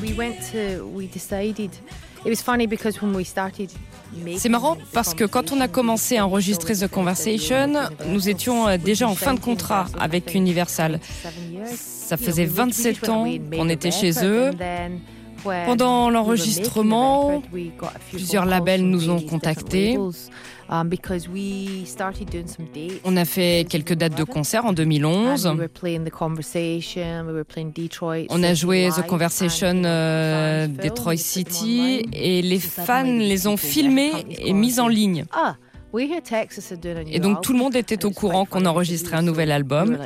We 0.03 0.13
went 0.15 0.37
to, 0.53 0.85
we 0.95 1.09
decided, 1.09 1.71
C'est 4.37 4.49
marrant 4.49 4.77
parce 4.93 5.15
que 5.15 5.25
quand 5.25 5.53
on 5.53 5.61
a 5.61 5.69
commencé 5.69 6.17
à 6.17 6.27
enregistrer 6.27 6.75
The 6.75 6.89
Conversation, 6.89 7.73
nous 8.07 8.29
étions 8.29 8.69
euh, 8.69 8.77
déjà 8.77 9.09
en 9.09 9.15
fin 9.15 9.35
de 9.35 9.41
contrat 9.41 9.87
avec 9.99 10.35
Universal. 10.35 11.01
Ça 11.75 12.17
faisait 12.17 12.45
27 12.45 13.09
ans 13.09 13.27
qu'on 13.57 13.69
était 13.69 13.91
chez 13.91 14.13
eux. 14.25 14.53
Pendant 15.67 16.09
l'enregistrement, 16.09 17.43
plusieurs 18.11 18.47
labels 18.47 18.85
nous 18.89 19.11
ont 19.11 19.21
contactés. 19.21 19.99
On 23.05 23.17
a 23.17 23.25
fait 23.25 23.67
quelques 23.69 23.95
dates 23.95 24.17
de 24.17 24.25
concert 24.25 24.65
en 24.67 24.73
2011. 24.73 25.47
On 28.31 28.43
a 28.43 28.55
joué 28.55 28.89
The 28.97 29.07
Conversation 29.07 29.83
euh, 29.85 30.67
Detroit 30.67 31.17
City 31.17 32.07
et 32.13 32.43
les 32.43 32.59
fans 32.59 33.03
les 33.05 33.47
ont 33.47 33.57
filmés 33.57 34.13
et 34.39 34.53
mis 34.53 34.81
en 34.81 34.89
ligne. 34.89 35.25
Et 37.13 37.21
donc 37.21 37.41
tout 37.43 37.53
le 37.53 37.59
monde 37.59 37.77
était 37.77 38.05
au 38.05 38.11
courant 38.11 38.47
qu'on 38.47 38.67
enregistrait 38.67 39.17
un 39.17 39.23
nouvel 39.23 39.53
album. 39.53 39.99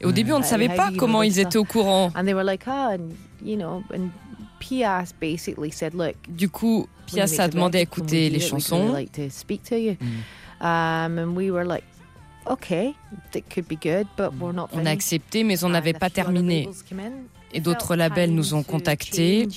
Et 0.00 0.04
au 0.06 0.10
début, 0.12 0.32
on 0.32 0.40
ne 0.40 0.44
savait 0.44 0.68
pas 0.68 0.90
comment 0.96 1.22
ils 1.22 1.38
étaient 1.38 1.58
au 1.58 1.64
courant. 1.64 2.10
Du 6.28 6.48
coup, 6.48 6.86
Pias 7.06 7.34
a 7.40 7.48
demandé 7.48 7.78
à 7.78 7.80
écouter 7.80 8.30
les 8.30 8.38
chansons. 8.40 8.94
On 14.72 14.86
a 14.86 14.90
accepté, 14.90 15.44
mais 15.44 15.62
on 15.64 15.68
n'avait 15.68 15.92
pas 15.92 16.10
terminé. 16.10 16.68
Et 17.52 17.60
d'autres 17.60 17.96
labels 17.96 18.32
nous 18.32 18.54
ont 18.54 18.62
contactés. 18.62 19.48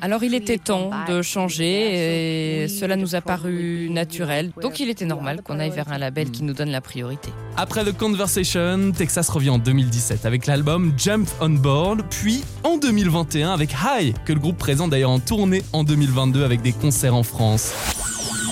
Alors 0.00 0.22
il 0.22 0.34
était 0.34 0.58
temps 0.58 0.90
de 1.08 1.22
changer 1.22 2.64
et 2.64 2.68
cela 2.68 2.96
nous 2.96 3.14
a 3.14 3.20
paru 3.20 3.88
naturel. 3.90 4.52
Donc 4.60 4.80
il 4.80 4.88
était 4.88 5.04
normal 5.04 5.42
qu'on 5.42 5.58
aille 5.58 5.70
vers 5.70 5.90
un 5.92 5.98
label 5.98 6.30
qui 6.30 6.42
nous 6.42 6.54
donne 6.54 6.70
la 6.70 6.80
priorité. 6.80 7.30
Après 7.56 7.84
The 7.84 7.96
Conversation, 7.96 8.92
Texas 8.92 9.28
revient 9.28 9.50
en 9.50 9.58
2017 9.58 10.26
avec 10.26 10.46
l'album 10.46 10.92
Jump 10.96 11.28
on 11.40 11.50
Board, 11.50 12.02
puis 12.10 12.42
en 12.62 12.78
2021 12.78 13.52
avec 13.52 13.70
High, 13.72 14.14
que 14.24 14.32
le 14.32 14.40
groupe 14.40 14.58
présente 14.58 14.90
d'ailleurs 14.90 15.10
en 15.10 15.20
tournée 15.20 15.62
en 15.72 15.84
2022 15.84 16.44
avec 16.44 16.62
des 16.62 16.72
concerts 16.72 17.14
en 17.14 17.22
France. 17.22 17.72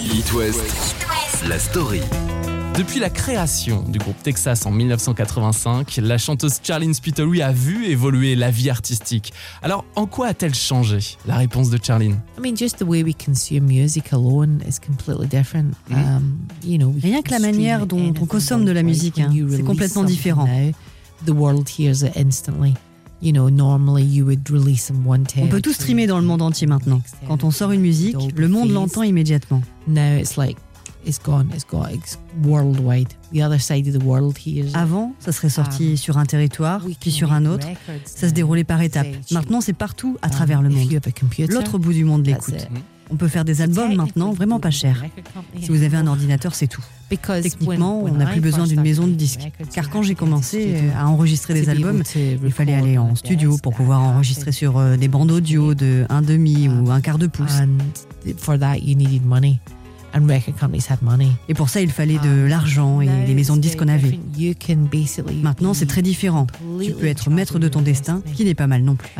It 0.04 0.32
West, 0.32 0.96
la 1.48 1.58
story. 1.58 2.02
Depuis 2.78 3.00
la 3.00 3.10
création 3.10 3.82
du 3.86 3.98
groupe 3.98 4.16
Texas 4.22 4.64
en 4.64 4.70
1985, 4.70 5.98
la 6.02 6.16
chanteuse 6.16 6.54
Charlene 6.62 6.94
Spiteri 6.94 7.42
a 7.42 7.52
vu 7.52 7.84
évoluer 7.84 8.34
la 8.34 8.50
vie 8.50 8.70
artistique. 8.70 9.34
Alors, 9.62 9.84
en 9.94 10.06
quoi 10.06 10.28
a-t-elle 10.28 10.54
changé? 10.54 10.98
La 11.26 11.36
réponse 11.36 11.68
de 11.68 11.78
Charlene. 11.82 12.18
I 12.38 12.40
mean, 12.40 12.56
just 12.56 12.78
the 12.78 12.86
way 12.86 13.02
we 13.02 13.14
consume 13.14 13.66
music 13.66 14.14
alone 14.14 14.62
is 14.66 14.78
completely 14.78 15.26
different. 15.26 15.74
Um, 15.90 16.38
you 16.64 16.78
know, 16.78 16.88
we 16.88 17.02
Rien 17.02 17.20
que 17.20 17.30
la 17.30 17.40
manière 17.40 17.86
dont 17.86 18.14
on 18.18 18.26
consomme 18.26 18.64
de 18.64 18.72
la 18.72 18.82
musique, 18.82 19.18
hein, 19.18 19.30
c'est 19.50 19.62
complètement 19.62 20.04
différent. 20.04 20.46
now, 20.46 20.72
the 21.26 21.36
world 21.36 21.68
hears 21.68 22.02
it 22.02 22.16
instantly. 22.16 22.74
You 23.20 23.32
know, 23.32 23.50
normally 23.50 24.02
you 24.02 24.24
would 24.24 24.48
release 24.50 24.90
in 24.90 25.06
one 25.06 25.26
On 25.36 25.46
peut 25.46 25.60
tout 25.60 25.74
streamer 25.74 26.06
dans 26.06 26.18
le 26.18 26.24
monde 26.24 26.40
entier 26.42 26.66
maintenant. 26.66 27.02
Quand 27.28 27.44
on 27.44 27.50
sort 27.50 27.70
une 27.72 27.82
musique, 27.82 28.16
le 28.34 28.48
monde 28.48 28.70
l'entend 28.70 29.02
immédiatement. 29.02 29.62
Now 29.86 30.16
it's 30.18 30.38
like 30.38 30.56
it's 31.06 31.18
gone, 31.18 31.48
it's 31.54 31.64
gone, 31.64 31.90
it's 31.92 32.18
worldwide. 32.44 33.08
The 33.32 33.42
other 33.42 33.60
side 33.60 33.86
of 33.88 33.98
the 33.98 34.04
world 34.04 34.36
hears 34.38 34.70
it. 34.70 34.76
Avant, 34.76 35.14
ça 35.18 35.32
serait 35.32 35.48
sorti 35.48 35.96
sur 35.96 36.18
un 36.18 36.24
territoire, 36.24 36.82
puis 37.00 37.10
sur 37.10 37.32
un 37.32 37.46
autre. 37.46 37.66
Ça 38.04 38.28
se 38.28 38.32
déroulait 38.34 38.64
par 38.64 38.80
étapes. 38.82 39.06
Maintenant, 39.30 39.60
c'est 39.60 39.72
partout 39.72 40.16
à 40.22 40.30
travers 40.30 40.62
le 40.62 40.68
monde. 40.68 40.88
L'autre 41.48 41.78
bout 41.78 41.92
du 41.92 42.04
monde 42.04 42.26
l'écoute. 42.26 42.68
On 43.10 43.16
peut 43.16 43.28
faire 43.28 43.44
des 43.44 43.60
albums 43.60 43.94
maintenant 43.94 44.32
vraiment 44.32 44.58
pas 44.58 44.70
chers. 44.70 45.04
Si 45.60 45.68
vous 45.68 45.82
avez 45.82 45.98
un 45.98 46.06
ordinateur, 46.06 46.54
c'est 46.54 46.66
tout. 46.66 46.82
Techniquement, 47.10 48.02
on 48.02 48.14
n'a 48.14 48.26
plus 48.26 48.40
besoin 48.40 48.66
d'une 48.66 48.80
maison 48.80 49.06
de 49.06 49.12
disques. 49.12 49.52
Car 49.74 49.90
quand 49.90 50.02
j'ai 50.02 50.14
commencé 50.14 50.76
euh, 50.76 50.90
à 50.96 51.08
enregistrer 51.08 51.52
des 51.52 51.68
albums, 51.68 52.02
il 52.16 52.52
fallait 52.52 52.74
aller 52.74 52.96
en 52.96 53.14
studio 53.14 53.58
pour 53.62 53.74
pouvoir 53.74 54.00
enregistrer 54.00 54.52
sur 54.52 54.78
euh, 54.78 54.96
des 54.96 55.08
bandes 55.08 55.30
audio 55.30 55.74
de 55.74 56.06
un 56.08 56.22
demi 56.22 56.68
ou 56.68 56.90
un 56.90 57.02
quart 57.02 57.18
de 57.18 57.26
pouce. 57.26 57.60
Et 61.48 61.54
pour 61.54 61.68
ça, 61.68 61.80
il 61.80 61.90
fallait 61.90 62.18
de 62.18 62.46
l'argent 62.46 63.00
et 63.00 63.08
les 63.26 63.34
maisons 63.34 63.56
de 63.56 63.60
disques 63.60 63.78
qu'on 63.78 63.88
avait. 63.88 64.18
You 64.36 64.54
can 64.54 64.88
basically 64.90 65.36
Maintenant, 65.36 65.74
c'est 65.74 65.86
très 65.86 66.02
différent. 66.02 66.46
Tu 66.82 66.92
peux 66.92 67.06
être 67.06 67.30
maître 67.30 67.58
de 67.58 67.68
ton 67.68 67.80
destin, 67.80 68.22
qui 68.34 68.44
n'est 68.44 68.54
pas 68.54 68.66
mal 68.66 68.82
non 68.82 68.96
plus. 68.96 69.10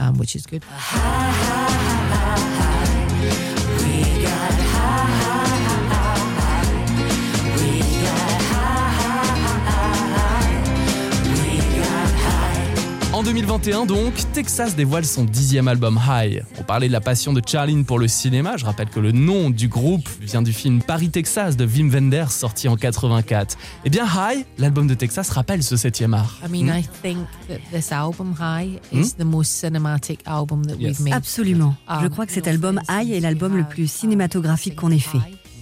En 13.22 13.24
2021 13.24 13.86
donc, 13.86 14.14
Texas 14.32 14.74
dévoile 14.74 15.04
son 15.04 15.22
dixième 15.22 15.68
album 15.68 15.96
High. 16.10 16.42
On 16.58 16.64
parlait 16.64 16.88
de 16.88 16.92
la 16.92 17.00
passion 17.00 17.32
de 17.32 17.40
Charlene 17.46 17.84
pour 17.84 18.00
le 18.00 18.08
cinéma, 18.08 18.56
je 18.56 18.64
rappelle 18.64 18.88
que 18.88 18.98
le 18.98 19.12
nom 19.12 19.48
du 19.48 19.68
groupe 19.68 20.08
vient 20.20 20.42
du 20.42 20.52
film 20.52 20.82
Paris 20.82 21.08
Texas 21.08 21.56
de 21.56 21.64
Wim 21.64 21.88
Wenders 21.88 22.32
sorti 22.32 22.66
en 22.66 22.74
84. 22.74 23.56
Eh 23.84 23.90
bien 23.90 24.06
High, 24.06 24.44
l'album 24.58 24.88
de 24.88 24.94
Texas 24.94 25.30
rappelle 25.30 25.62
ce 25.62 25.76
septième 25.76 26.14
art. 26.14 26.40
I 26.44 26.50
mean, 26.50 26.66
Hmm? 26.68 26.78
I 26.80 26.82
think 27.00 27.18
that 27.48 27.58
this 27.72 27.92
album 27.92 28.34
High 28.40 28.80
is 28.92 29.12
the 29.16 29.24
most 29.24 29.52
cinematic 29.52 30.18
album 30.26 30.66
that 30.66 30.74
Yes. 30.80 30.98
we've 30.98 31.04
made. 31.04 31.14
Absolument. 31.14 31.76
Je 31.88 32.06
Um, 32.06 32.10
crois 32.10 32.26
que 32.26 32.32
cet 32.32 32.48
album 32.48 32.80
High 32.90 33.12
est 33.12 33.20
l'album 33.20 33.52
we 33.52 33.58
le 33.58 33.64
have, 33.64 33.70
plus 33.70 33.82
um, 33.84 33.88
cinématographique 33.88 34.74
qu'on 34.74 34.90
ait 34.90 34.98
fait. 34.98 35.18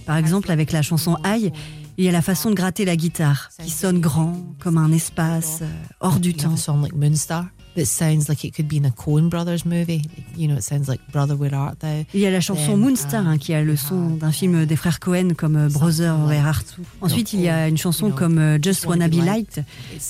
Par 0.07 0.17
exemple, 0.17 0.49
avec 0.49 0.71
la 0.71 0.81
chanson 0.81 1.15
High, 1.23 1.53
il 2.01 2.05
y 2.05 2.09
a 2.09 2.11
la 2.11 2.23
façon 2.23 2.49
de 2.49 2.55
gratter 2.55 2.83
la 2.83 2.95
guitare, 2.95 3.49
qui 3.63 3.69
sonne 3.69 3.99
grand, 3.99 4.35
comme 4.59 4.77
un 4.77 4.91
espace 4.91 5.59
euh, 5.61 5.67
hors 5.99 6.19
du 6.19 6.29
You 6.31 6.35
have 6.39 6.43
temps. 6.45 6.53
a 6.53 6.57
song 6.57 6.81
like 6.81 6.95
Moonstar 6.95 7.45
that 7.75 7.85
sounds 7.85 8.27
like 8.27 8.43
it 8.43 8.55
could 8.55 8.67
be 8.67 8.73
in 8.75 8.85
a 8.85 8.89
Coen 8.89 9.29
Brothers 9.29 9.65
movie. 9.65 10.01
You 10.35 10.47
know, 10.47 10.57
it 10.57 10.63
sounds 10.63 10.87
like 10.87 10.99
Brother 11.11 11.35
Where 11.35 11.53
Art 11.53 11.75
Thou. 11.79 12.03
Il 12.15 12.19
y 12.19 12.25
a 12.25 12.31
la 12.31 12.41
chanson 12.41 12.75
Moonstar 12.75 13.27
hein, 13.27 13.37
qui 13.37 13.53
a 13.53 13.61
le 13.61 13.75
son 13.75 14.15
d'un 14.15 14.31
film 14.31 14.65
des 14.65 14.75
frères 14.75 14.99
Cohen 14.99 15.35
comme 15.37 15.55
euh, 15.55 15.69
Brother 15.69 16.15
Where 16.27 16.43
Art 16.47 16.63
Thou. 16.75 16.83
Ensuite, 17.01 17.33
il 17.33 17.41
y 17.41 17.49
a 17.49 17.67
une 17.67 17.77
chanson 17.77 18.09
comme 18.09 18.39
euh, 18.39 18.57
Just 18.59 18.87
Wanna 18.87 19.07
Be 19.07 19.23
sounds 19.23 19.63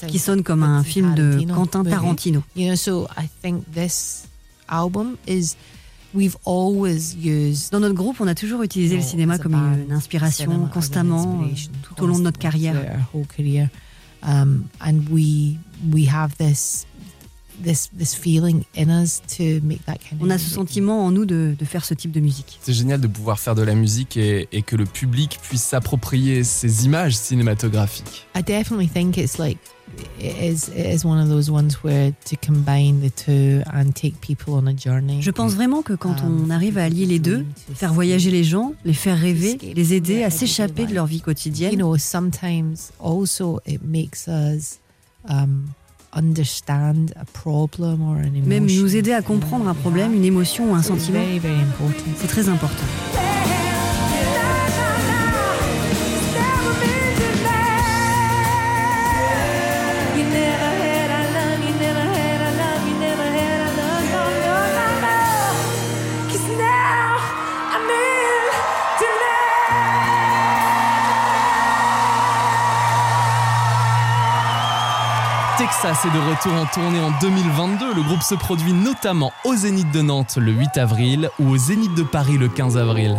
qui 0.07 0.17
sonne 0.17 0.43
comme 0.43 0.61
like 0.61 0.69
un 0.69 0.79
a 0.79 0.83
film 0.83 1.13
de 1.13 1.45
Quentin. 1.53 1.83
Tarantino. 1.83 2.41
You 2.55 2.67
know, 2.67 2.75
so 2.77 3.09
I 3.17 3.27
think 3.41 3.65
this 3.73 4.27
album 4.69 5.17
is 5.27 5.55
we've 6.13 6.37
always 6.45 7.15
used 7.15 7.71
Dans 7.71 7.79
notre 7.79 7.95
groupe, 7.95 8.17
on 8.19 8.27
a 8.27 8.35
toujours 8.35 8.63
utilisé 8.63 8.95
le 8.97 9.01
cinéma 9.01 9.37
comme 9.37 9.55
une 9.55 9.91
inspiration 9.91 10.67
constamment 10.73 11.41
euh, 11.43 11.47
tout 11.83 12.03
au 12.03 12.07
long 12.07 12.17
de 12.17 12.23
notre 12.23 12.39
carrière. 12.39 12.73
throughout 12.73 12.91
our 12.91 13.09
whole 13.13 13.25
career, 13.27 13.69
um, 14.23 14.65
and 14.79 15.09
we 15.09 15.57
we 15.91 16.07
have 16.07 16.35
this 16.37 16.85
this 17.63 17.89
this 17.97 18.15
feeling 18.15 18.63
in 18.75 18.89
us 18.89 19.21
to 19.37 19.59
make 19.63 19.85
that 19.85 19.97
kind 19.97 20.19
of. 20.21 20.27
On 20.27 20.29
a 20.29 20.37
ce 20.37 20.49
sentiment 20.49 21.05
en 21.05 21.11
nous 21.11 21.25
de, 21.25 21.55
de 21.57 21.65
faire 21.65 21.85
ce 21.85 21.93
type 21.93 22.11
de 22.11 22.19
musique. 22.19 22.59
C'est 22.61 22.73
génial 22.73 22.99
de 22.99 23.07
pouvoir 23.07 23.39
faire 23.39 23.55
de 23.55 23.61
la 23.61 23.75
musique 23.75 24.17
et, 24.17 24.47
et 24.51 24.61
que 24.61 24.75
le 24.75 24.85
public 24.85 25.39
puisse 25.41 25.63
s'approprier 25.63 26.43
ces 26.43 26.85
images 26.85 27.15
cinématographiques. 27.15 28.27
I 28.35 28.41
definitely 28.41 28.87
think 28.87 29.17
it's 29.17 29.37
like 29.37 29.59
it 30.19 30.35
is 30.41 30.69
it 30.69 30.85
is 30.85 31.05
one 31.05 31.19
of 31.19 31.29
those 31.29 31.49
ones 31.49 31.83
where 31.83 32.11
to 32.25 32.35
combine 32.37 33.01
the 33.01 33.09
two 33.09 33.61
and 33.73 33.91
take 33.93 34.19
people 34.21 34.53
on 34.53 34.67
a 34.67 34.73
journey. 34.73 35.21
Je 35.21 35.31
pense 35.31 35.53
vraiment 35.53 35.81
que 35.81 35.93
quand 35.93 36.15
on 36.23 36.49
arrive 36.49 36.77
à 36.77 36.83
allier 36.83 37.05
les 37.05 37.19
deux, 37.19 37.45
faire 37.73 37.93
voyager 37.93 38.31
les 38.31 38.43
gens, 38.43 38.73
les 38.85 38.93
faire 38.93 39.17
rêver, 39.17 39.57
les 39.75 39.93
aider 39.93 40.23
à 40.23 40.29
s'échapper 40.29 40.85
de 40.85 40.93
leur 40.93 41.05
vie 41.05 41.17
you 41.17 41.23
quotidienne, 41.23 41.75
know, 41.75 41.97
sometimes 41.97 42.91
also 42.99 43.59
it 43.65 43.81
makes 43.83 44.27
us 44.27 44.79
um, 45.29 45.69
understand 46.13 47.13
a 47.15 47.25
problem 47.25 48.01
or 48.01 48.17
an 48.17 48.33
emotion. 48.35 48.47
même 48.47 48.65
nous 48.65 48.95
aider 48.95 49.13
à 49.13 49.21
comprendre 49.21 49.67
un 49.67 49.73
problème, 49.73 50.13
une 50.13 50.25
émotion 50.25 50.71
ou 50.71 50.75
un 50.75 50.83
sentiment, 50.83 51.23
c'est 52.17 52.27
très 52.27 52.49
important. 52.49 53.30
Texas 75.81 76.05
est 76.05 76.15
de 76.15 76.29
retour 76.29 76.53
en 76.53 76.65
tournée 76.67 76.99
en 76.99 77.09
2022. 77.21 77.95
Le 77.95 78.03
groupe 78.03 78.21
se 78.21 78.35
produit 78.35 78.71
notamment 78.71 79.31
au 79.43 79.55
Zénith 79.55 79.89
de 79.91 80.01
Nantes 80.01 80.37
le 80.37 80.51
8 80.51 80.77
avril 80.77 81.29
ou 81.39 81.49
au 81.49 81.57
Zénith 81.57 81.95
de 81.95 82.03
Paris 82.03 82.37
le 82.37 82.49
15 82.49 82.77
avril. 82.77 83.17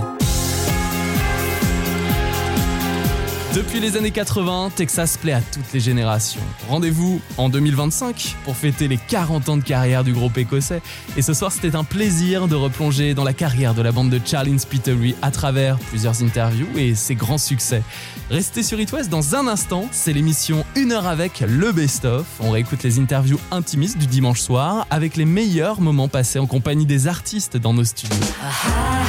Depuis 3.55 3.81
les 3.81 3.99
années 3.99 4.13
80, 4.13 4.71
Texas 4.75 5.19
plaît 5.19 5.35
à 5.35 5.43
toutes 5.43 5.71
les 5.75 5.81
générations. 5.81 6.41
Rendez-vous 6.71 7.21
en 7.37 7.51
2025 7.51 8.37
pour 8.45 8.57
fêter 8.57 8.89
les 8.89 8.97
40 8.97 9.51
ans 9.51 9.57
de 9.59 9.63
carrière 9.63 10.05
du 10.05 10.15
groupe 10.15 10.39
écossais. 10.39 10.81
Et 11.19 11.23
ce 11.23 11.35
soir, 11.35 11.53
c'était 11.53 11.77
un 11.77 11.85
plaisir 11.85 12.49
de 12.49 12.55
replonger 12.55 13.13
dans 13.13 13.25
la 13.25 13.35
carrière 13.35 13.75
de 13.75 13.83
la 13.83 13.93
bande 13.93 14.09
de 14.09 14.19
Charlie 14.25 14.59
Spittery 14.59 15.15
à 15.21 15.31
travers 15.31 15.79
plusieurs 15.79 16.23
interviews 16.23 16.69
et 16.77 16.95
ses 16.95 17.15
grands 17.15 17.37
succès. 17.37 17.83
Restez 18.31 18.63
sur 18.63 18.81
It 18.81 18.91
dans 19.11 19.35
un 19.35 19.47
instant, 19.47 19.87
c'est 19.91 20.15
l'émission 20.15 20.65
Une 20.75 20.93
heure 20.93 21.07
avec 21.07 21.45
le 21.47 21.73
best-of. 21.73 22.25
On 22.41 22.53
réécoute 22.53 22.83
les 22.83 22.99
interviews 22.99 23.39
intimistes 23.51 23.99
du 23.99 24.07
dimanche 24.07 24.41
soir 24.41 24.87
avec 24.89 25.15
les 25.17 25.27
meilleurs 25.27 25.83
moments 25.83 26.09
passés 26.09 26.39
en 26.39 26.47
compagnie 26.47 26.87
des 26.87 27.07
artistes 27.07 27.59
dans 27.59 27.75
nos 27.75 27.85
studios. 27.85 28.17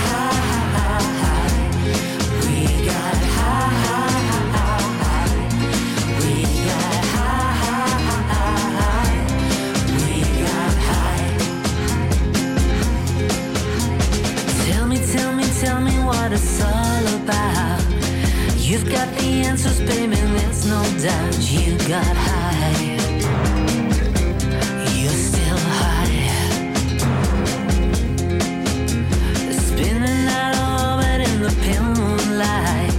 Tell 0.03 0.22
got 18.93 19.09
the 19.15 19.25
answers, 19.49 19.79
baby, 19.79 20.15
there's 20.15 20.65
no 20.67 20.81
doubt. 21.01 21.51
You 21.51 21.77
got 21.89 22.15
high. 22.15 22.99
You're 24.99 25.19
still 25.29 25.61
high. 25.79 26.13
Spinning 29.67 30.27
out 30.39 30.53
of 30.61 30.65
orbit 30.85 31.19
in 31.27 31.37
the 31.41 31.53
pale 31.63 31.89
moonlight. 31.99 32.93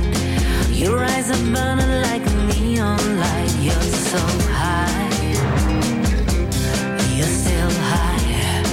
Your 0.73 1.05
eyes 1.05 1.31
are 1.31 1.45
burning 1.55 1.95
like 2.09 2.25
a 2.27 2.35
neon 2.49 3.03
light. 3.23 3.55
You're 3.67 3.91
so 4.11 4.23
high. 4.61 5.11
You're 7.17 7.35
still 7.43 7.73
high. 7.91 8.65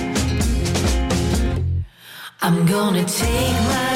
I'm 2.41 2.65
gonna 2.65 3.05
take 3.05 3.59
my 3.75 3.90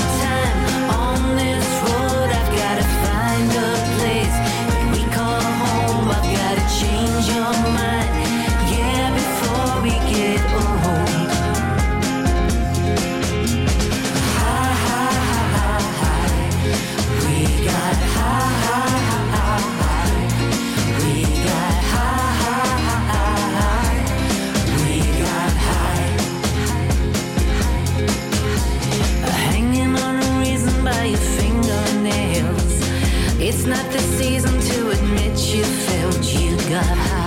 not 33.67 33.91
the 33.91 33.99
season 33.99 34.59
to 34.59 34.91
admit 34.91 35.37
you 35.53 35.63
failed. 35.63 36.23
You 36.23 36.55
got 36.69 36.85
high. 36.85 37.24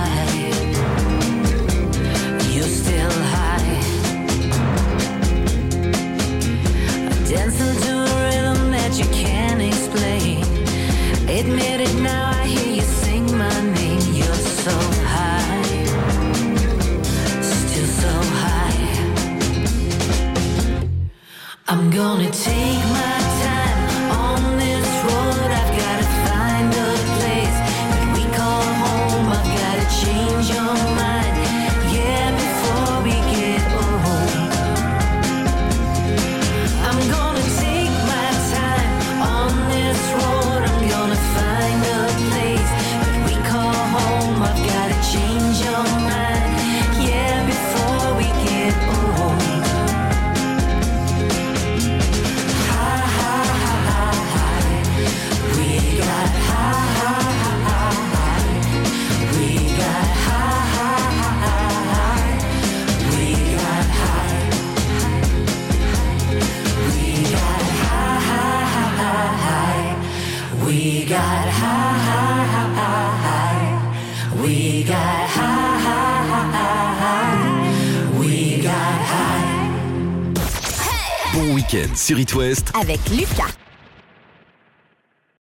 Avec 82.89 83.07
Lucas. 83.11 83.58